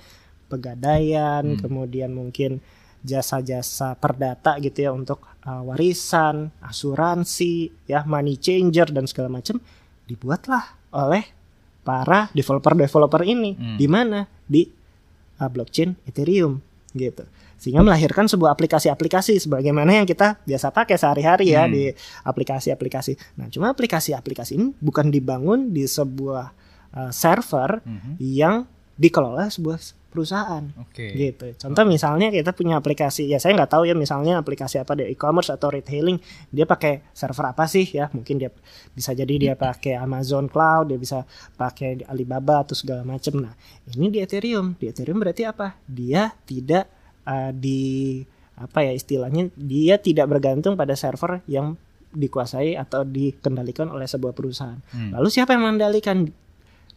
[0.52, 1.58] pegadaian Hmm.
[1.58, 2.60] kemudian mungkin
[3.04, 7.52] jasa-jasa perdata gitu ya untuk uh, warisan asuransi
[7.84, 9.60] ya money changer dan segala macam
[10.04, 11.24] dibuatlah oleh
[11.80, 13.76] para developer-developer ini Hmm.
[13.76, 14.64] di mana di
[15.36, 16.58] uh, blockchain Ethereum
[16.92, 21.72] gitu sehingga melahirkan sebuah aplikasi-aplikasi sebagaimana yang kita biasa pakai sehari-hari ya Hmm.
[21.72, 21.82] di
[22.24, 23.36] aplikasi-aplikasi.
[23.36, 26.52] Nah, cuma aplikasi-aplikasi ini bukan dibangun di sebuah
[26.92, 28.12] uh, server Mhm.
[28.18, 28.54] yang
[28.94, 29.80] dikelola sebuah
[30.14, 31.10] perusahaan Oke.
[31.10, 31.50] gitu.
[31.58, 35.50] Contoh misalnya kita punya aplikasi ya saya nggak tahu ya misalnya aplikasi apa di e-commerce
[35.50, 36.22] atau retailing
[36.54, 38.54] dia pakai server apa sih ya mungkin dia
[38.94, 41.26] bisa jadi dia pakai Amazon Cloud dia bisa
[41.58, 43.42] pakai Alibaba atau segala macam.
[43.42, 43.58] Nah
[43.90, 45.74] ini di Ethereum di Ethereum berarti apa?
[45.90, 46.86] Dia tidak
[47.26, 48.22] uh, di
[48.54, 51.74] apa ya istilahnya dia tidak bergantung pada server yang
[52.14, 54.78] dikuasai atau dikendalikan oleh sebuah perusahaan.
[54.94, 55.10] Hmm.
[55.18, 56.30] Lalu siapa yang mengendalikan?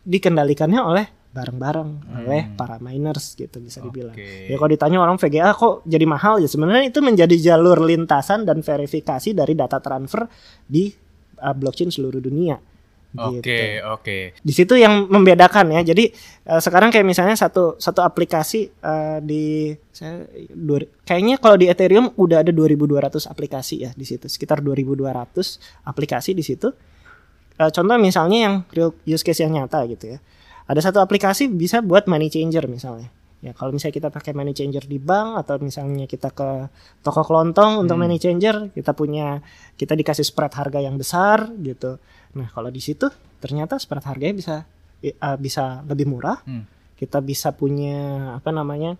[0.07, 2.55] Dikendalikannya oleh bareng-bareng oleh Hmm.
[2.55, 4.15] para miners gitu bisa dibilang.
[4.15, 4.49] Oke.
[4.49, 8.59] Ya kalau ditanya orang VGA kok jadi mahal ya sebenarnya itu menjadi jalur lintasan dan
[8.59, 10.25] verifikasi dari data transfer
[10.63, 10.89] di
[11.37, 12.57] uh, blockchain seluruh dunia.
[13.07, 13.39] Gitu.
[13.39, 14.17] Oke, oke.
[14.35, 15.81] Di situ yang membedakan ya.
[15.81, 16.11] Jadi
[16.45, 22.11] uh, sekarang kayak misalnya satu satu aplikasi uh, di saya dua- kayaknya kalau di Ethereum
[22.13, 24.27] udah ada 2200 aplikasi ya di situ.
[24.27, 25.07] Sekitar 2200
[25.83, 26.67] aplikasi di situ.
[27.57, 30.19] Uh, contoh misalnya yang real use case yang nyata gitu ya.
[30.67, 33.07] Ada satu aplikasi bisa buat money changer misalnya.
[33.39, 36.67] Ya kalau misalnya kita pakai money changer di bank atau misalnya kita ke
[36.99, 38.03] toko kelontong untuk Hmm.
[38.03, 39.39] money changer, kita punya
[39.75, 42.01] kita dikasih spread harga yang besar gitu.
[42.35, 44.55] Nah, kalau di situ ternyata spread harganya bisa
[44.99, 46.41] eh, bisa lebih murah.
[46.43, 46.65] Hmm.
[46.97, 48.97] Kita bisa punya apa namanya?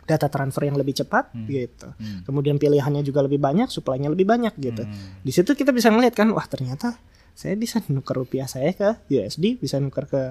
[0.00, 1.46] data transfer yang lebih cepat Hmm.
[1.46, 1.86] gitu.
[1.86, 2.26] Hmm.
[2.26, 4.82] Kemudian pilihannya juga lebih banyak, supply-nya lebih banyak gitu.
[4.82, 5.22] Hmm.
[5.22, 6.98] Di situ kita bisa ngeliat kan, wah ternyata
[7.34, 10.22] saya bisa nuker rupiah saya ke USD, bisa nuker ke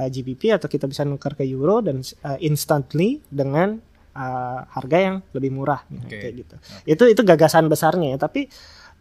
[0.00, 3.80] uh, GBP atau kita bisa nuker ke euro dan uh, instantly dengan
[4.14, 6.16] uh, harga yang lebih murah Oke.
[6.18, 6.56] kayak gitu.
[6.86, 8.50] Itu itu gagasan besarnya ya, tapi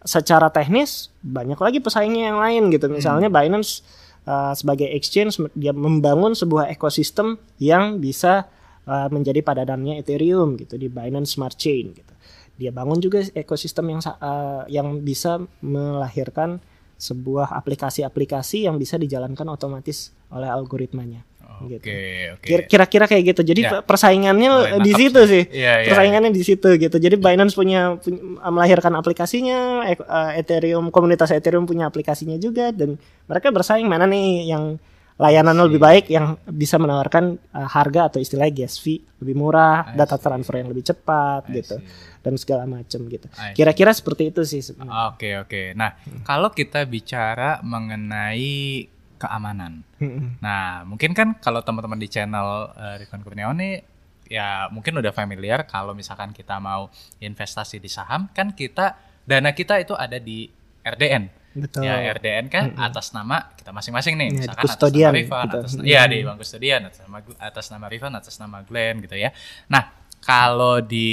[0.04, 2.88] secara teknis banyak lagi pesaingnya yang lain gitu.
[2.88, 3.84] Misalnya Binance
[4.24, 8.48] uh, sebagai exchange dia membangun sebuah ekosistem yang bisa
[8.88, 12.14] uh, menjadi padadannya Ethereum gitu di Binance Smart Chain gitu.
[12.60, 16.60] Dia bangun juga ekosistem yang uh, yang bisa melahirkan
[17.00, 21.24] sebuah aplikasi-aplikasi yang bisa dijalankan otomatis oleh algoritmanya.
[21.60, 21.88] Oke, Gitu.
[22.36, 22.46] oke.
[22.48, 23.42] Kira- Kira-kira kayak gitu.
[23.44, 23.80] Jadi Ya.
[23.84, 25.44] persaingannya Mulai di situ sih.
[25.52, 25.90] Iya, iya.
[25.92, 26.96] Persaingannya di situ gitu.
[26.96, 32.96] Jadi Binance punya, punya melahirkan aplikasinya, e- uh, Ethereum komunitas Ethereum punya aplikasinya juga dan
[33.28, 34.80] mereka bersaing mana nih yang
[35.20, 35.66] layanan I see.
[35.68, 40.16] lebih baik yang bisa menawarkan uh, harga atau istilahnya gas fee lebih murah, I data
[40.16, 40.24] see.
[40.24, 42.24] transfer yang lebih cepat I gitu see.
[42.24, 43.28] dan segala macam gitu.
[43.52, 45.12] Kira-kira seperti itu sih sebenarnya.
[45.12, 45.62] Oke, oke.
[45.76, 48.88] Nah, kalau kita bicara mengenai
[49.20, 49.84] keamanan.
[50.00, 50.40] Mm-mm.
[50.40, 53.84] Nah, mungkin kan kalau teman-teman di channel uh, Rikon Kurniawan nih
[54.30, 58.94] ya mungkin udah familiar kalau misalkan kita mau investasi di saham kan kita
[59.26, 60.48] dana kita itu ada di
[60.86, 61.39] RDN.
[61.62, 61.84] Betul.
[61.84, 62.82] Ya RDN kan Mm-mm.
[62.82, 64.30] atas nama kita masing-masing nih.
[64.30, 65.58] Ya, Misalkan atas nama Rifan, gitu.
[65.60, 65.84] atas Mm.
[65.84, 69.30] Iya, di Bank Kustodian atas nama atas nama Rifan, atas nama Glenn gitu ya.
[69.68, 69.84] Nah,
[70.20, 71.12] kalau di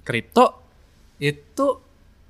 [0.00, 0.46] kripto
[1.16, 1.66] itu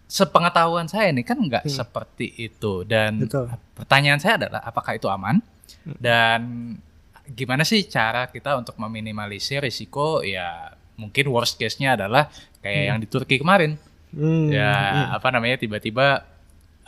[0.04, 1.70] sepengetahuan saya nih kan nggak Hmm.
[1.72, 3.46] seperti itu dan Betul.
[3.72, 5.38] pertanyaan saya adalah apakah itu aman
[5.80, 5.94] Hmm.
[5.96, 6.40] dan
[7.30, 12.26] gimana sih cara kita untuk meminimalisir risiko ya mungkin worst case-nya adalah
[12.58, 13.78] kayak yang di Turki kemarin
[14.10, 15.16] Hmm, ya hmm.
[15.16, 16.26] apa namanya tiba-tiba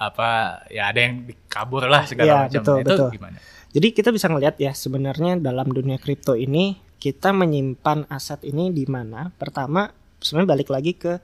[0.03, 0.29] apa
[0.67, 1.15] ya ada yang
[1.47, 3.09] kabur lah segala Ya, macam betul, itu betul.
[3.15, 3.39] gimana
[3.73, 8.85] Jadi kita bisa ngelihat ya sebenarnya dalam dunia kripto ini kita menyimpan aset ini di
[8.85, 9.33] mana?
[9.35, 9.89] Pertama
[10.21, 11.17] sebenarnya balik lagi ke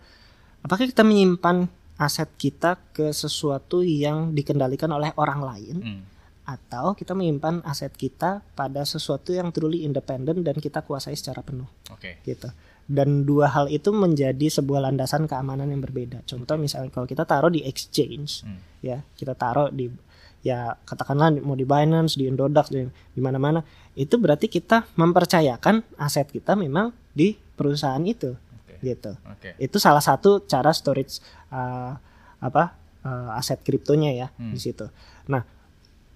[0.60, 6.02] apakah kita menyimpan aset kita ke sesuatu yang dikendalikan oleh orang lain Hmm,
[6.44, 11.68] atau kita menyimpan aset kita pada sesuatu yang truly independen dan kita kuasai secara penuh
[11.90, 12.48] oke gitu.
[12.88, 16.24] Dan dua hal itu menjadi sebuah landasan keamanan yang berbeda.
[16.24, 18.56] Contoh misalnya kalau kita taruh di exchange, Hmm.
[18.80, 19.92] ya kita taruh di
[20.40, 23.60] ya katakanlah mau di Binance, di Indodax, di, di mana-mana,
[23.92, 29.12] itu berarti kita mempercayakan aset kita memang di perusahaan itu, oke gitu.
[29.20, 31.20] oke Itu salah satu cara storage
[31.52, 31.92] uh,
[32.40, 32.72] apa
[33.04, 34.54] uh, aset kriptonya ya Hmm.
[34.54, 34.86] di situ.
[35.28, 35.42] Nah,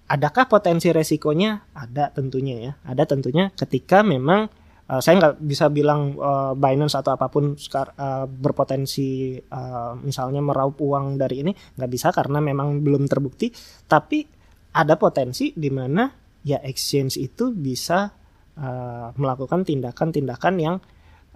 [0.09, 1.69] adakah potensi resikonya?
[1.75, 2.71] Ada tentunya ya.
[2.87, 4.47] Ada tentunya ketika memang
[4.89, 10.81] uh, saya nggak bisa bilang uh, Binance atau apa pun uh, berpotensi uh, misalnya meraup
[10.81, 13.53] uang dari ini nggak bisa karena memang belum terbukti.
[13.87, 14.25] Tapi
[14.73, 16.09] ada potensi di mana
[16.43, 18.11] ya exchange itu bisa
[18.59, 20.75] uh, melakukan tindakan-tindakan yang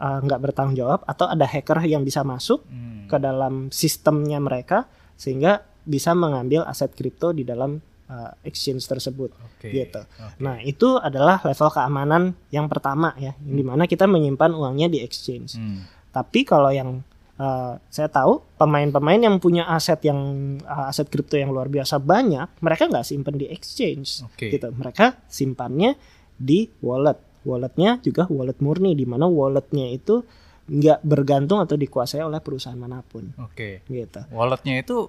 [0.01, 4.89] uh, nggak bertanggung jawab atau ada hacker yang bisa masuk Hmm, ke dalam sistemnya mereka
[5.15, 7.79] sehingga bisa mengambil aset kripto di dalam
[8.09, 9.31] uh, exchange tersebut.
[9.35, 10.01] oke gitu.
[10.01, 10.39] oke.
[10.39, 15.55] Nah, itu adalah level keamanan yang pertama ya, di mana kita menyimpan uangnya di exchange.
[15.59, 17.03] Hmm, Tapi kalau yang
[17.37, 20.19] uh, saya tahu pemain-pemain yang punya aset yang
[20.63, 24.51] uh, aset kripto yang luar biasa banyak, mereka nggak simpan di exchange, Oke.
[24.51, 24.71] gitu.
[24.73, 25.95] Mereka simpannya
[26.35, 27.19] di wallet.
[27.47, 30.19] Walletnya juga wallet murni, di mana walletnya itu
[30.67, 34.19] nggak bergantung atau dikuasai oleh perusahaan mana pun, oke gitu.
[34.35, 35.07] walletnya itu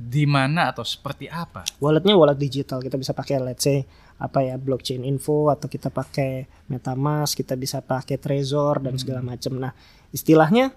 [0.00, 3.84] di mana atau seperti apa Walletnya wallet digital, kita bisa pakai let's say
[4.16, 9.56] apa ya blockchain info atau kita pakai MetaMask, kita bisa pakai Trezor dan segala macam.
[9.56, 9.72] Nah,
[10.10, 10.72] istilahnya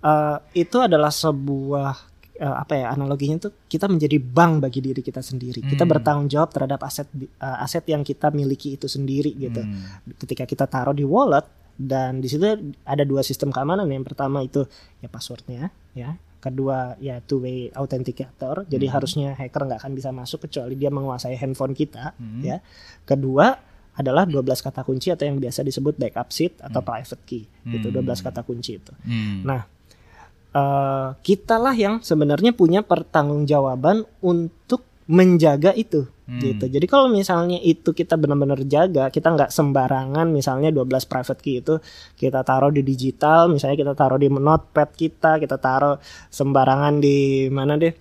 [0.00, 1.92] eh, itu adalah sebuah
[2.34, 5.64] eh, apa ya analoginya tuh kita menjadi bank bagi diri kita sendiri.
[5.64, 5.92] Kita Hmm.
[5.96, 9.64] bertanggung jawab terhadap aset eh, aset yang kita miliki itu sendiri gitu.
[9.64, 12.44] Hmm, Ketika kita taruh di wallet dan di situ
[12.84, 13.88] ada dua sistem keamanan.
[13.88, 14.62] Yang pertama itu
[15.00, 16.20] ya passwordnya ya.
[16.44, 18.68] Kedua ya two way authenticator.
[18.68, 18.94] Jadi Hmm.
[18.94, 22.60] harusnya hacker nggak akan bisa masuk kecuali dia menguasai handphone kita hmm, ya.
[23.02, 23.56] Kedua
[23.94, 26.88] adalah 12 kata kunci atau yang biasa disebut backup seed atau Hmm.
[26.92, 27.48] private key.
[27.64, 27.96] Itu Hmm.
[27.96, 28.92] 12 kata kunci itu.
[28.92, 29.40] hmm.
[29.40, 29.64] Nah,
[30.52, 36.40] eh kitalah yang sebenarnya punya pertanggungjawaban untuk menjaga itu Hmm.
[36.40, 36.64] gitu.
[36.72, 41.76] Jadi kalau misalnya itu kita benar-benar jaga, kita nggak sembarangan misalnya 12 private key itu
[42.16, 46.00] kita taruh di digital, misalnya kita taruh di notepad kita, kita taruh
[46.32, 47.92] sembarangan di mana deh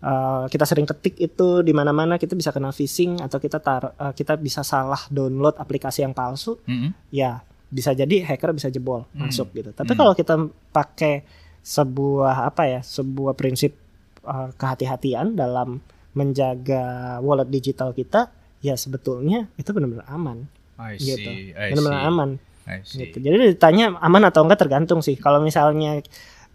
[0.00, 4.12] eh, kita sering ketik itu di mana-mana kita bisa kena phishing atau kita taruh eh,
[4.12, 7.40] kita bisa salah download aplikasi yang palsu Hmm, ya
[7.72, 9.24] bisa jadi hacker bisa jebol Hmm.
[9.24, 9.72] masuk gitu.
[9.72, 9.98] Tapi Hmm.
[9.98, 10.36] kalau kita
[10.68, 11.24] pakai
[11.64, 13.72] sebuah apa ya, sebuah prinsip
[14.20, 15.80] uh, kehati-hatian dalam
[16.12, 18.30] menjaga wallet digital kita,
[18.60, 20.46] ya sebetulnya itu benar-benar aman
[20.80, 21.28] I gitu.
[21.28, 22.30] see, Benar-benar aman
[22.66, 23.04] I see.
[23.06, 23.20] gitu.
[23.20, 25.14] Jadi ditanya aman atau enggak tergantung sih.
[25.14, 26.00] Kalau misalnya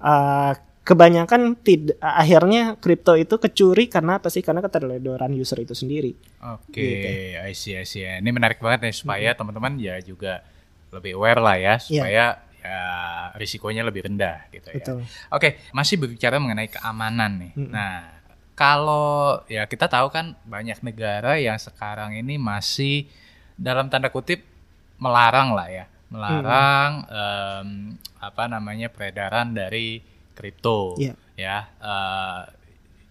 [0.01, 0.53] uh,
[0.85, 4.45] kebanyakan tidak akhirnya kripto itu kecuri karena apa sih?
[4.45, 6.13] Karena keteledoran user itu sendiri.
[6.45, 7.09] Oke, Gitu.
[7.41, 8.05] I see, I see.
[8.05, 10.45] Ini menarik banget nih supaya teman-teman ya juga
[10.93, 12.77] lebih aware lah ya supaya ya
[13.37, 14.85] risikonya lebih rendah gitu ya.
[15.29, 17.51] Oke, masih berbicara mengenai keamanan nih.
[17.53, 17.69] Mm-mm.
[17.69, 18.14] Nah,
[18.55, 23.05] kalau ya kita tahu kan banyak negara yang sekarang ini masih
[23.59, 24.41] dalam tanda kutip
[24.95, 27.69] melarang lah ya, melarang em,
[28.23, 29.99] apa namanya peredaran dari
[30.35, 30.95] kripto.
[30.95, 31.13] Iya.
[31.35, 32.41] Ya, eh,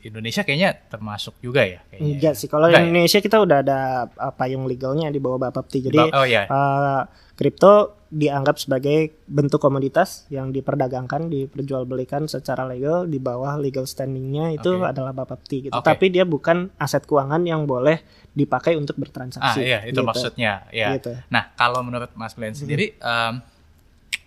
[0.05, 1.81] Indonesia kayaknya termasuk juga ya.
[1.89, 2.13] Kayaknya.
[2.13, 2.49] Enggak sih.
[2.51, 2.85] Kalau ya?
[2.85, 3.79] Indonesia kita udah ada
[4.09, 5.89] uh, payung legalnya di bawah Bapepti.
[5.89, 13.19] Jadi oh ya, uh, kripto dianggap sebagai bentuk komoditas yang diperdagangkan, diperjualbelikan secara legal di
[13.19, 14.87] bawah legal standingnya itu Oke.
[14.87, 15.75] adalah Bapepti gitu.
[15.75, 15.83] Oke.
[15.83, 17.99] Tapi dia bukan aset keuangan yang boleh
[18.31, 19.61] dipakai untuk ah bertransaksi.
[19.67, 20.07] iya itu gitu.
[20.07, 20.69] maksudnya.
[20.71, 20.95] Ya.
[20.95, 21.11] Gitu.
[21.27, 23.35] Nah, kalau menurut Mas Glenn sendiri, em,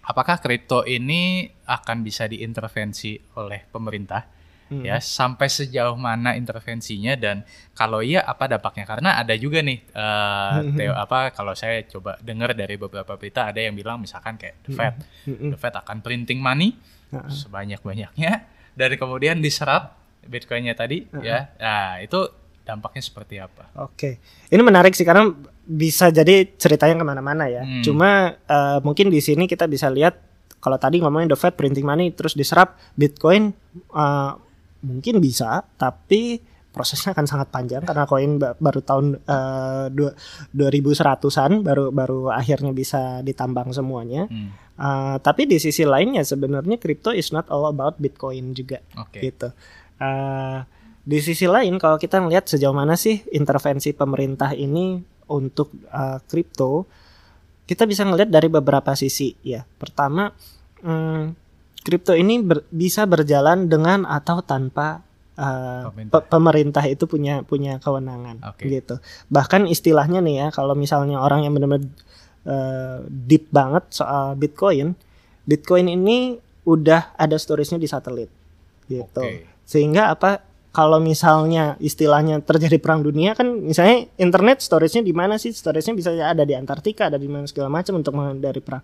[0.03, 4.36] apakah kripto ini akan bisa diintervensi oleh pemerintah?
[4.67, 4.83] Hmm.
[4.83, 8.83] Ya, sampai sejauh mana intervensinya dan kalau iya apa dampaknya?
[8.83, 10.75] Karena ada juga nih Hmm.
[10.75, 14.71] teo apa kalau saya coba dengar dari beberapa berita ada yang bilang misalkan kayak The
[14.71, 15.49] Fed, Mm-mm.
[15.53, 16.75] The Fed akan printing money
[17.09, 17.31] Heeh.
[17.31, 18.31] sebanyak-banyaknya
[18.75, 21.47] dan kemudian diserap Bitcoinnya tadi ya.
[21.55, 22.27] Nah, itu
[22.61, 23.71] dampaknya seperti apa?
[23.79, 24.19] Oke,
[24.51, 25.31] ini menarik sih karena
[25.63, 27.63] bisa jadi ceritanya ke mana-mana ya.
[27.63, 27.79] Hmm.
[27.79, 30.19] Cuma eh, mungkin di sini kita bisa lihat
[30.59, 33.55] kalau tadi ngomongin the Fed printing money terus diserap Bitcoin
[33.95, 34.31] eh,
[34.83, 36.41] mungkin bisa, tapi
[36.77, 40.13] prosesnya akan sangat panjang karena koin ba- baru tahun eh, dua
[40.53, 44.29] 2100-an baru baru akhirnya bisa ditambang semuanya.
[44.29, 44.53] Hmm.
[44.77, 49.25] Eh, tapi di sisi lainnya sebenarnya crypto is not all about Bitcoin juga Oke.
[49.25, 49.49] gitu.
[49.97, 50.59] Eh,
[51.07, 55.01] di sisi lain kalau kita ngelihat sejauh mana sih intervensi pemerintah ini
[55.33, 56.85] untuk eh, kripto,
[57.65, 59.65] kita bisa ngelihat dari beberapa sisi ya.
[59.65, 60.29] Pertama,
[60.85, 61.46] hmm,
[61.87, 64.99] kripto ini ber- bisa berjalan dengan atau tanpa
[65.39, 66.11] eh, Pemerintah.
[66.11, 68.67] pe- pemerintah itu punya punya kewenangan Oke.
[68.67, 68.99] gitu.
[69.31, 71.87] Bahkan istilahnya nih ya, kalau misalnya orang yang benar-benar
[72.43, 74.99] eh, deep banget soal Bitcoin,
[75.47, 76.35] Bitcoin ini
[76.67, 78.27] udah ada storage-nya di satelit
[78.91, 79.23] gitu.
[79.23, 79.47] Oke.
[79.63, 80.43] Sehingga apa
[80.75, 85.49] kalau misalnya istilahnya terjadi perang dunia kan misalnya internet storage-nya di mana sih?
[85.55, 88.83] Storage-nya bisa ada di Antartika, ada di mana segala macam untuk menghindari perang.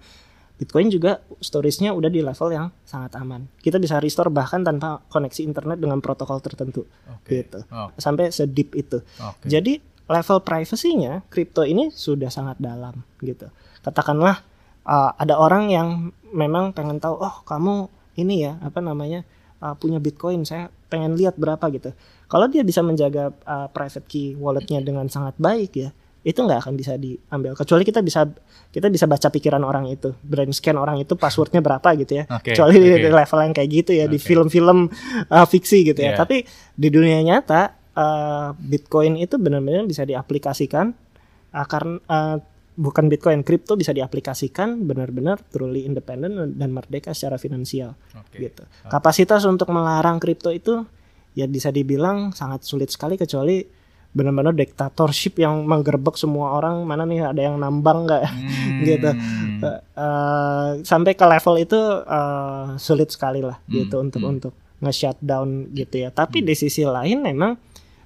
[0.63, 3.51] Bitcoin juga storage-nya udah di level yang sangat aman.
[3.59, 7.43] Kita bisa restore bahkan tanpa koneksi internet dengan protokol tertentu Oke.
[7.43, 7.67] gitu.
[7.67, 9.03] Oh, Sampai sedip itu.
[9.19, 9.51] Oke.
[9.51, 13.51] Jadi level privacy-nya kripto ini sudah sangat dalam gitu.
[13.83, 14.39] Katakanlah
[14.87, 15.87] uh, ada orang yang
[16.31, 19.27] memang pengen tahu, oh kamu ini ya apa namanya
[19.59, 21.91] uh, punya Bitcoin, saya pengen lihat berapa gitu.
[22.31, 25.89] Kalau dia bisa menjaga uh, private key walletnya dengan sangat baik ya,
[26.23, 27.51] itu nggak akan bisa diambil.
[27.51, 28.23] Kecuali kita bisa
[28.71, 32.25] kita bisa baca pikiran orang itu, brain scan orang itu passwordnya berapa gitu ya.
[32.31, 33.11] Oke, Kecuali di oke.
[33.11, 34.25] level yang kayak gitu ya di Oke.
[34.31, 34.87] film-film
[35.27, 36.15] uh, fiksi gitu ya.
[36.15, 36.23] Iya.
[36.23, 36.47] Tapi
[36.79, 40.95] di dunia nyata uh, Bitcoin itu benar-benar bisa diaplikasikan
[41.51, 42.37] uh, karena uh,
[42.73, 48.49] bukan Bitcoin, kripto bisa diaplikasikan benar-benar truly independent dan merdeka secara finansial Oke.
[48.49, 48.63] gitu.
[48.87, 50.87] Kapasitas untuk melarang kripto itu
[51.35, 53.82] ya bisa dibilang sangat sulit sekali kecuali
[54.13, 58.23] benar-benar diktatorship yang menggerbek semua orang mana nih ada yang nambang nggak
[58.63, 58.79] Hmm.
[58.87, 59.09] gitu
[59.69, 64.31] eh, sampai ke level itu eh, sulit sekali lah Hmm, gitu untuk hmm.
[64.31, 64.53] untuk
[64.83, 66.09] nge-shutdown gitu ya.
[66.11, 67.55] Tapi di sisi lain memang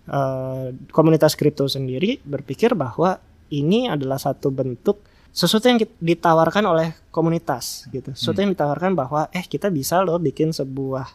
[0.08, 3.18] eh, komunitas kripto sendiri berpikir bahwa
[3.50, 5.02] ini adalah satu bentuk
[5.34, 8.14] sesuatu yang ditawarkan oleh komunitas gitu.
[8.14, 11.08] Sesuatu yang ditawarkan bahwa eh kita bisa loh bikin sebuah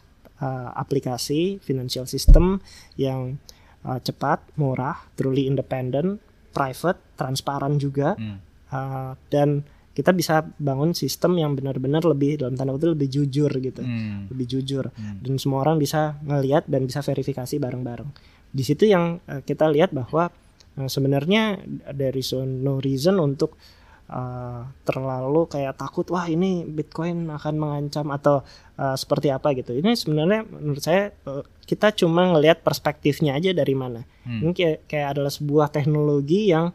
[0.43, 2.59] eh, aplikasi financial system
[2.99, 3.39] yang
[3.83, 6.19] eh, cepat, murah, truly independent,
[6.53, 8.39] private, transparan juga Hmm.
[8.73, 9.61] Uh, dan
[9.93, 14.25] kita bisa bangun sistem yang benar-benar lebih dalam tanda kutip lebih jujur gitu Hmm.
[14.33, 15.21] lebih jujur Hmm.
[15.21, 18.09] dan semua orang bisa ngelihat dan bisa verifikasi bareng-bareng
[18.49, 20.33] di situ yang uh, kita lihat bahwa
[20.81, 21.61] uh, sebenarnya
[21.93, 23.61] dari so no reason untuk
[24.07, 28.43] uh, terlalu kayak takut wah ini Bitcoin akan mengancam atau
[28.75, 33.73] uh, seperti apa gitu ini sebenarnya menurut saya uh, kita cuma ngelihat perspektifnya aja dari
[33.73, 34.39] mana Hmm.
[34.39, 36.71] ini kayak, kayak adalah sebuah teknologi yang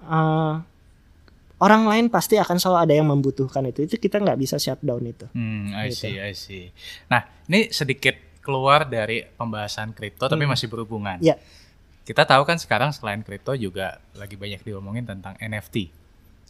[0.00, 0.54] uh,
[1.58, 3.82] orang lain pasti akan selalu ada yang membutuhkan itu.
[3.82, 5.26] Itu kita nggak bisa shutdown itu.
[5.34, 6.06] Hmm, I Gitu.
[6.06, 6.70] see, I see.
[7.10, 10.54] Nah, ini sedikit keluar dari pembahasan kripto tapi Hmm.
[10.54, 11.18] masih berhubungan.
[11.18, 11.34] Ya.
[12.06, 15.90] Kita tahu kan sekarang selain kripto juga lagi banyak diomongin tentang NFT.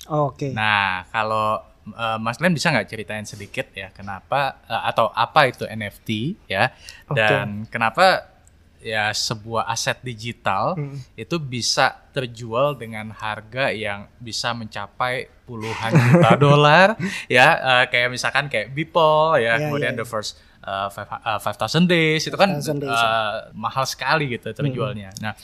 [0.06, 0.54] Oke.
[0.54, 5.64] Nah, kalau eh, Mas Glenn bisa nggak ceritain sedikit ya kenapa eh, atau apa itu
[5.64, 6.08] NFT
[6.46, 6.70] ya
[7.06, 7.16] Oke.
[7.16, 8.28] dan kenapa
[8.78, 11.02] ya sebuah aset digital Hmm.
[11.12, 16.88] itu bisa terjual dengan harga yang bisa mencapai puluhan juta dolar
[17.26, 21.42] ya eh, kayak misalkan kayak Beeple ya Iya, kemudian iya, the first uh, five, uh,
[21.42, 25.10] 5000 days itu kan 5,000 days, uh, mahal sekali gitu terjualnya.
[25.18, 25.34] Nah,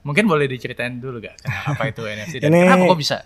[0.00, 3.16] mungkin boleh diceritain dulu gak apa itu NFT dan Ini- kenapa kok bisa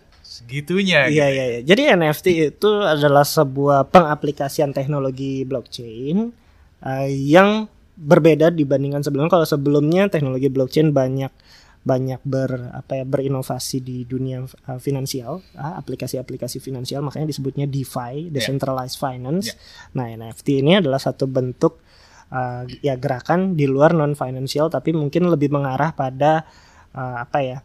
[0.42, 1.36] segitunya Iya gitu.
[1.38, 1.60] iya iya.
[1.62, 6.34] Jadi NFT itu adalah sebuah pengaplikasian teknologi blockchain
[6.82, 9.30] uh, yang berbeda dibandingkan sebelumnya.
[9.30, 11.32] Kalau sebelumnya teknologi blockchain banyak
[11.82, 18.30] banyak ber apa ya berinovasi di dunia uh, finansial, uh, aplikasi-aplikasi finansial makanya disebutnya DeFi,
[18.30, 19.58] decentralized finance.
[19.98, 21.82] Nah, NFT ini adalah satu bentuk
[22.30, 26.46] uh, ya gerakan di luar non financial tapi mungkin lebih mengarah pada
[26.94, 27.58] uh, apa ya?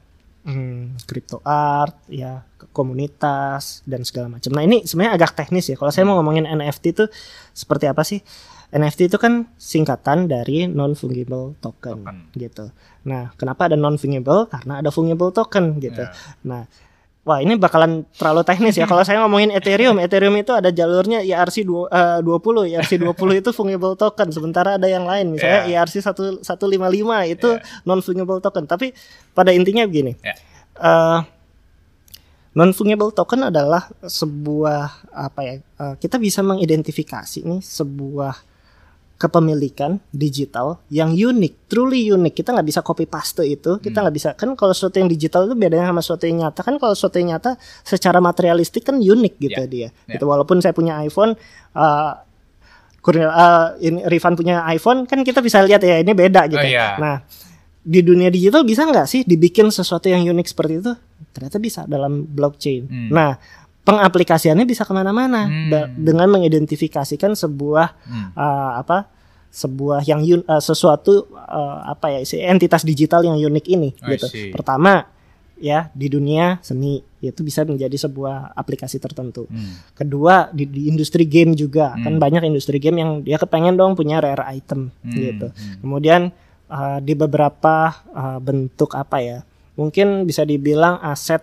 [0.48, 4.56] Hmm, crypto art, ya komunitas dan segala macam.
[4.56, 5.76] Nah ini sebenarnya agak teknis ya.
[5.76, 7.06] Kalau saya mau ngomongin NFT itu
[7.52, 8.24] seperti apa sih?
[8.68, 12.18] NFT itu kan singkatan dari non fungible token, Token.
[12.36, 12.66] gitu.
[13.08, 14.48] Nah kenapa ada non fungible?
[14.52, 16.04] Karena ada fungible token gitu.
[16.04, 16.12] Ya.
[16.44, 16.68] Nah
[17.28, 18.88] Wah ini bakalan terlalu teknis ya.
[18.88, 24.00] Kalau saya ngomongin Ethereum, Ethereum itu ada jalurnya E eh, 20, IRC 20 itu fungible
[24.00, 24.32] token.
[24.32, 25.84] Sementara ada yang lain, misalnya Yeah.
[25.84, 27.84] IRC 1, 155 itu Yeah.
[27.84, 28.64] non fungible token.
[28.64, 28.96] Tapi
[29.36, 30.40] pada intinya begini, Ya.
[32.56, 35.54] non fungible token adalah sebuah apa ya?
[35.60, 38.40] eh, kita bisa mengidentifikasi nih sebuah
[39.18, 42.34] kepemilikan digital yang unik, truly unik.
[42.38, 43.82] Kita nggak bisa copy paste itu.
[43.82, 46.78] Kita nggak bisa kan kalau sesuatu yang digital itu bedanya sama sesuatu yang nyata kan
[46.78, 49.66] kalau sesuatu yang nyata secara materialistik kan unik gitu Yeah.
[49.68, 49.82] dia.
[50.06, 50.22] Yeah.
[50.22, 51.34] Gitu walaupun saya punya iPhone
[51.74, 52.14] uh,
[53.02, 56.60] Kurnia- uh, ini Rifan punya iPhone kan kita bisa lihat ya ini beda gitu.
[56.60, 57.00] Oh, iya.
[57.00, 57.24] Nah,
[57.82, 60.92] di dunia digital bisa nggak sih dibikin sesuatu yang unik seperti itu?
[61.32, 62.84] Ternyata bisa dalam blockchain.
[62.86, 63.10] Hmm.
[63.10, 63.40] Nah,
[63.88, 65.96] pengaplikasiannya bisa ke mana-mana Hmm.
[65.96, 68.28] Dengan mengidentifikasikan sebuah Hmm.
[68.36, 69.08] uh, apa
[69.48, 74.28] sebuah yang un- uh, sesuatu uh, apa ya entitas digital yang unik ini I gitu.
[74.28, 74.52] see.
[74.52, 75.08] Pertama
[75.58, 79.50] ya di dunia seni itu bisa menjadi sebuah aplikasi tertentu.
[79.50, 79.82] Hmm.
[79.96, 82.22] Kedua di, di industri game juga kan Hmm.
[82.22, 85.16] banyak industri game yang dia kepengen dong punya rare item Hmm.
[85.16, 85.48] gitu.
[85.50, 85.76] Hmm.
[85.82, 86.22] Kemudian
[86.70, 89.40] uh, di beberapa uh, bentuk apa ya?
[89.74, 91.42] Mungkin bisa dibilang aset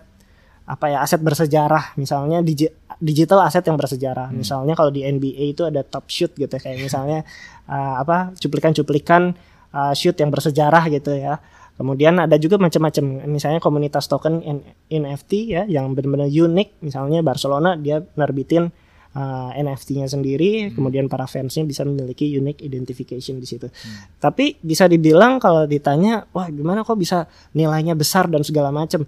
[0.65, 1.93] apa ya aset bersejarah.
[1.95, 4.33] Misalnya digi- digital aset yang bersejarah.
[4.33, 4.41] Hmm.
[4.41, 7.21] misalnya kalau di NBA itu ada top shoot gitu kayak misalnya
[7.71, 9.37] uh, apa cuplikan-cuplikan
[9.73, 11.37] uh, shoot yang bersejarah gitu ya.
[11.75, 13.27] Kemudian ada juga macam-macam.
[13.27, 14.39] Misalnya komunitas token
[14.87, 16.79] NFT ya yang benar-benar unik.
[16.79, 18.71] Misalnya Barcelona dia nerbitin
[19.11, 20.71] uh, NFT-nya sendiri.
[20.71, 23.67] Kemudian para fansnya bisa memiliki unique identification di situ.
[24.23, 29.03] Tapi bisa dibilang kalau ditanya wah gimana kok bisa nilainya besar dan segala macam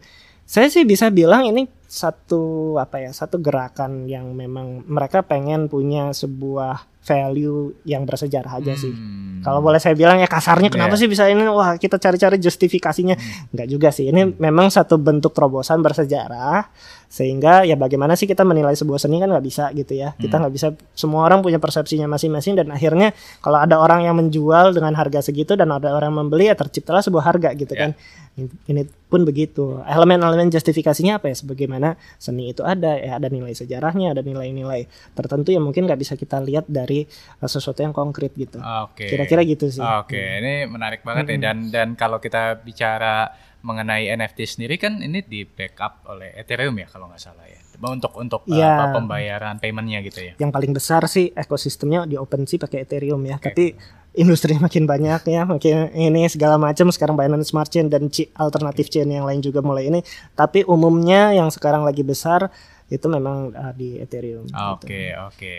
[0.47, 6.15] saya sih bisa bilang ini satu apa ya satu gerakan yang memang mereka pengen punya
[6.15, 8.91] sebuah value yang bersejarah aja sih.
[8.91, 9.25] Hmm.
[9.37, 11.05] kalau boleh saya bilang ya kasarnya kenapa Iya.
[11.05, 13.15] sih bisa ini wah kita cari-cari justifikasinya?
[13.53, 14.09] Nggak juga sih.
[14.09, 16.67] Ini memang satu bentuk terobosan bersejarah
[17.07, 20.17] sehingga ya bagaimana sih kita menilai sebuah seni kan nggak bisa gitu ya.
[20.17, 24.73] Kita nggak bisa semua orang punya persepsinya masing-masing dan akhirnya kalau ada orang yang menjual
[24.73, 27.79] dengan harga segitu dan ada orang yang membeli ya terciptalah sebuah harga gitu Ya.
[27.87, 27.91] kan.
[28.37, 29.81] Ini pun begitu.
[29.81, 31.37] Elemen-elemen justifikasinya apa ya?
[31.37, 36.13] Sebagaimana seni itu ada ya ada nilai sejarahnya ada nilai-nilai tertentu yang mungkin nggak bisa
[36.13, 39.05] kita lihat dari uh, sesuatu yang konkret gitu Oke.
[39.11, 43.29] kira-kira gitu sih Oke, ini menarik banget nih dan dan kalau kita bicara
[43.65, 47.59] mengenai NFT sendiri kan ini di backup oleh Ethereum ya kalau nggak salah ya.
[47.77, 48.73] Untuk untuk Iya.
[48.73, 50.33] apa, pembayaran paymentnya gitu ya.
[50.41, 53.37] yang paling besar sih ekosistemnya di OpenSea pakai Ethereum ya.
[53.37, 53.77] Tapi
[54.17, 59.09] industri makin banyak ya, makin ini segala macam sekarang Binance Smart Chain dan alternatif chain
[59.11, 60.01] yang lain juga mulai ini.
[60.33, 62.49] Tapi umumnya yang sekarang lagi besar
[62.87, 64.47] itu memang uh, di Ethereum.
[64.73, 65.27] Oke, gitu.
[65.27, 65.57] oke.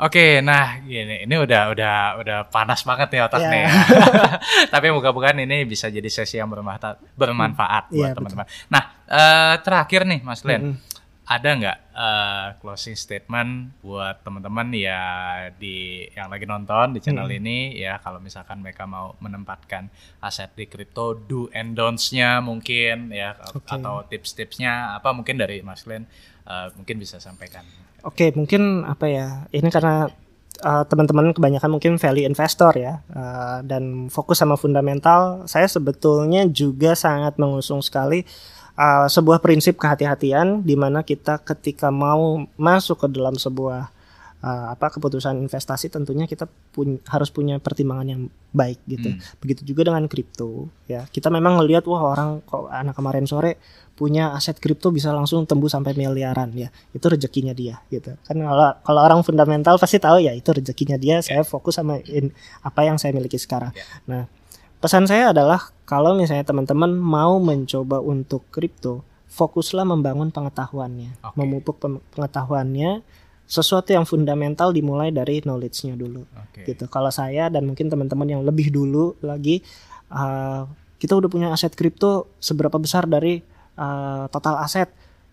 [0.00, 3.50] Oke, nah gini, ini udah udah udah panas banget nih otak Ya.
[3.52, 3.64] nih.
[4.72, 8.46] Tapi moga-moga ini bisa jadi sesi yang bermanfaat, bermanfaat buat Iya, teman-teman.
[8.72, 10.76] Nah, eh, terakhir nih Mas Len, Mm-mm.
[11.28, 15.02] ada nggak eh, closing statement buat teman-teman ya
[15.52, 19.92] di yang lagi nonton di channel ini ya kalau misalkan mereka mau menempatkan
[20.24, 23.68] aset di kripto do and don'ts-nya mungkin ya Oke.
[23.68, 26.08] atau tips-tipsnya apa mungkin dari Mas Len
[26.48, 27.68] eh, mungkin bisa sampaikan.
[28.00, 29.44] Oke, mungkin apa ya?
[29.52, 30.08] Ini karena
[30.64, 35.44] uh, teman-teman kebanyakan mungkin value investor ya, uh, dan fokus sama fundamental.
[35.44, 38.24] Saya sebetulnya juga sangat mengusung sekali
[38.80, 43.92] uh, sebuah prinsip kehati-hatian, di mana kita ketika mau masuk ke dalam sebuah
[44.44, 49.14] uh, apa keputusan investasi, tentunya kita pun harus punya pertimbangan yang baik gitu.
[49.14, 49.20] Hmm.
[49.38, 51.06] Begitu juga dengan kripto ya.
[51.06, 53.60] Kita memang ngelihat wah orang kok anak kemarin sore
[53.94, 56.72] punya aset kripto bisa langsung tembus sampai miliaran ya.
[56.96, 58.16] Itu rezekinya dia gitu.
[58.24, 61.20] Kan kalau kalau orang fundamental pasti tahu ya itu rezekinya dia.
[61.20, 62.32] Saya fokus sama in-
[62.64, 63.76] apa yang saya miliki sekarang.
[63.76, 63.84] Ya.
[64.08, 64.22] Nah,
[64.80, 71.36] pesan saya adalah kalau misalnya teman-teman mau mencoba untuk kripto, fokuslah membangun pengetahuannya, Oke.
[71.36, 71.76] memupuk
[72.16, 73.04] pengetahuannya.
[73.50, 76.70] Sesuatu yang fundamental dimulai dari knowledge-nya dulu Oke.
[76.70, 76.86] gitu.
[76.86, 79.58] Kalau saya dan mungkin teman-teman yang lebih dulu lagi
[80.14, 80.70] uh,
[81.02, 83.42] kita udah punya aset kripto seberapa besar dari
[83.74, 84.86] uh, total aset,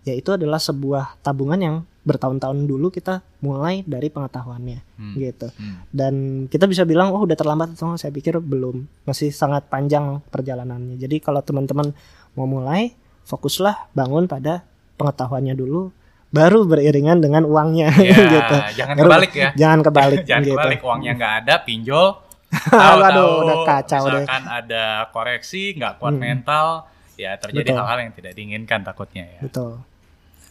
[0.07, 1.75] yaitu adalah sebuah tabungan yang
[2.07, 5.13] bertahun-tahun dulu kita mulai dari pengetahuannya Hmm.
[5.13, 5.51] gitu.
[5.53, 5.85] Hmm.
[5.93, 6.13] Dan
[6.49, 10.97] kita bisa bilang oh udah terlambat atau saya pikir belum, masih sangat panjang perjalanannya.
[10.97, 11.93] Jadi kalau teman-teman
[12.33, 12.97] mau mulai,
[13.29, 14.65] fokuslah bangun pada
[14.97, 15.93] pengetahuannya dulu
[16.29, 18.55] baru beriringan dengan uangnya Ya, gitu.
[18.75, 19.49] jangan Baru- kebalik ya.
[19.53, 20.53] Jangan kebalik Jangan gitu.
[20.53, 22.07] kebalik uangnya nggak ada, pinjol.
[22.71, 24.25] Tahu-tahu udah kacau deh.
[24.27, 26.23] ada koreksi, nggak kuat Hmm.
[26.23, 26.67] mental,
[27.13, 27.77] ya terjadi Betul.
[27.77, 29.39] hal-hal yang tidak diinginkan takutnya ya.
[29.41, 29.83] Betul.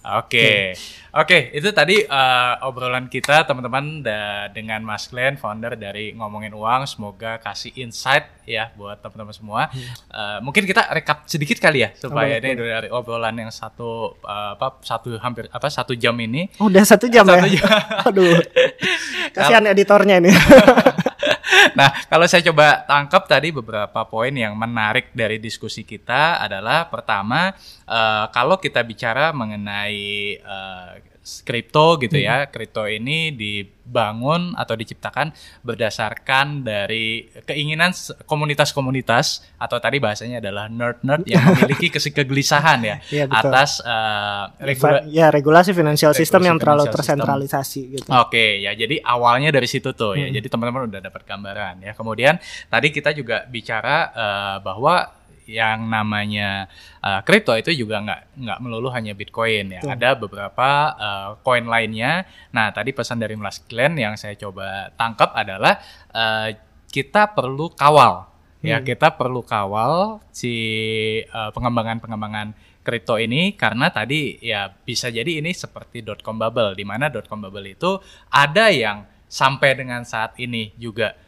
[0.07, 0.79] Oke,
[1.11, 4.07] oke itu tadi eh, obrolan kita teman-teman
[4.55, 6.87] dengan Mas Glenn, founder dari ngomongin uang.
[6.87, 9.63] Semoga kasih insight ya buat teman-teman semua.
[9.75, 12.39] Eh, mungkin kita rekap sedikit kali ya supaya.
[12.39, 16.47] Boleh, ini dari obrolan yang satu eh, apa satu hampir apa satu jam ini.
[16.63, 17.59] Oh, udah satu jam Satu ya?
[17.59, 17.67] jam.
[18.09, 18.39] Aduh.
[19.35, 20.31] Kasihan editornya ini.
[21.75, 27.51] Nah, kalau saya coba tangkap tadi beberapa poin yang menarik dari diskusi kita adalah pertama,
[27.89, 30.93] eh, kalau kita bicara mengenai eh,
[31.43, 32.47] kripto gitu ya.
[32.47, 33.35] Kripto ini
[33.87, 35.31] dibangun atau diciptakan
[35.63, 37.95] berdasarkan dari keinginan
[38.27, 43.31] komunitas-komunitas atau tadi bahasanya adalah nerd-nerd yang memiliki kegelisahan ya betul.
[43.31, 46.95] atas eh, regula- ya regulasi financial system Regulasi yang terlalu system.
[46.99, 48.09] tersentralisasi gitu.
[48.11, 50.27] Oke, ya jadi awalnya dari situ tuh ya.
[50.29, 50.35] Hmm.
[50.35, 51.93] Jadi teman-teman udah dapat gambaran ya.
[51.95, 52.35] Kemudian
[52.67, 55.16] tadi kita juga bicara eh, bahwa
[55.47, 56.67] yang namanya
[57.01, 59.83] eh, kripto itu juga nggak nggak melulu hanya Bitcoin ya.
[59.83, 59.95] Betul.
[59.95, 60.69] Ada beberapa
[60.99, 62.27] eh, koin lainnya.
[62.51, 65.79] Nah, tadi pesan dari Mas Glenn yang saya coba tangkap adalah
[66.11, 66.59] eh,
[66.91, 68.27] kita perlu kawal
[68.61, 68.79] ya.
[68.79, 68.87] Hmm.
[68.87, 70.55] Kita perlu kawal si
[71.23, 76.87] eh, pengembangan-pengembangan kripto ini karena tadi ya bisa jadi ini seperti dot com bubble di
[76.87, 77.99] mana dot com bubble itu
[78.31, 81.19] ada yang sampai dengan saat ini juga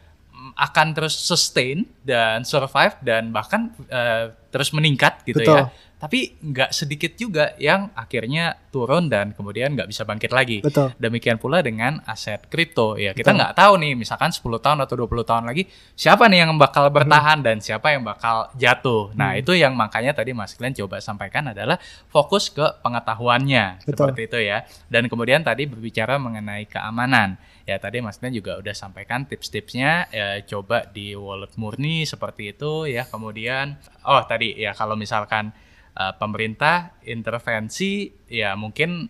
[0.55, 5.57] akan terus sustain dan survive dan bahkan eh, terus meningkat gitu Betul.
[5.57, 5.65] ya.
[5.99, 10.63] Tapi nggak sedikit juga yang akhirnya turun dan kemudian nggak bisa bangkit lagi.
[10.63, 10.95] Betul.
[10.95, 12.95] Demikian pula dengan aset kripto.
[12.95, 16.55] Ya, kita nggak tahu nih misalkan 10 tahun atau 20 tahun lagi siapa nih yang
[16.55, 19.11] bakal bertahan dan siapa yang bakal jatuh.
[19.11, 19.41] Nah, Hmm.
[19.43, 21.75] itu yang makanya tadi Mas Glenn coba sampaikan adalah
[22.07, 24.07] fokus ke pengetahuannya Betul.
[24.07, 24.57] seperti itu ya.
[24.87, 27.35] Dan kemudian tadi berbicara mengenai keamanan.
[27.67, 32.87] Ya, tadi Mas Glenn juga udah sampaikan tips-tipsnya ya, coba di wallet murni seperti itu
[32.87, 33.03] ya.
[33.05, 33.75] Kemudian
[34.05, 35.51] oh tadi ya kalau misalkan
[35.99, 39.03] eh, pemerintah intervensi ya mungkin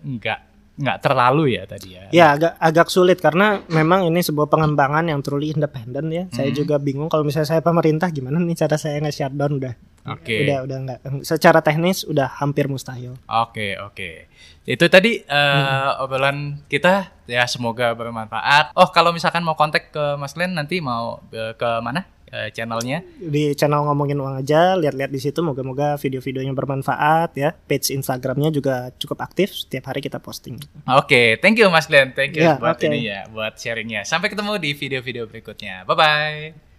[0.00, 0.40] nggak
[0.80, 2.08] nggak terlalu ya tadi ya.
[2.08, 6.24] Ya agak agak sulit karena memang ini sebuah pengembangan yang truly independen ya.
[6.32, 6.56] Saya Hmm.
[6.56, 9.74] juga bingung kalau misalnya saya pemerintah gimana nih cara saya nge-shutdown udah.
[10.08, 10.48] Oke.
[10.48, 13.20] Udah udah enggak secara teknis udah hampir mustahil.
[13.28, 14.32] Oke, oke.
[14.64, 18.72] Itu tadi eh, obrolan kita ya semoga bermanfaat.
[18.72, 22.08] Oh, kalau misalkan mau kontak ke Mas Glenn nanti mau eh, ke mana?
[22.30, 23.02] Eh, channelnya?
[23.18, 27.50] Di channel ngomongin uang aja, lihat-lihat di situ moga-moga video-videonya bermanfaat ya.
[27.66, 30.54] Page Instagramnya juga cukup aktif, setiap hari kita posting.
[30.86, 32.14] Oke, thank you Mas Glenn.
[32.14, 32.86] Thank you Ya, buat oke.
[32.86, 34.06] ini ya, buat sharingnya.
[34.06, 35.82] Sampai ketemu di video-video berikutnya.
[35.82, 36.69] Bye bye.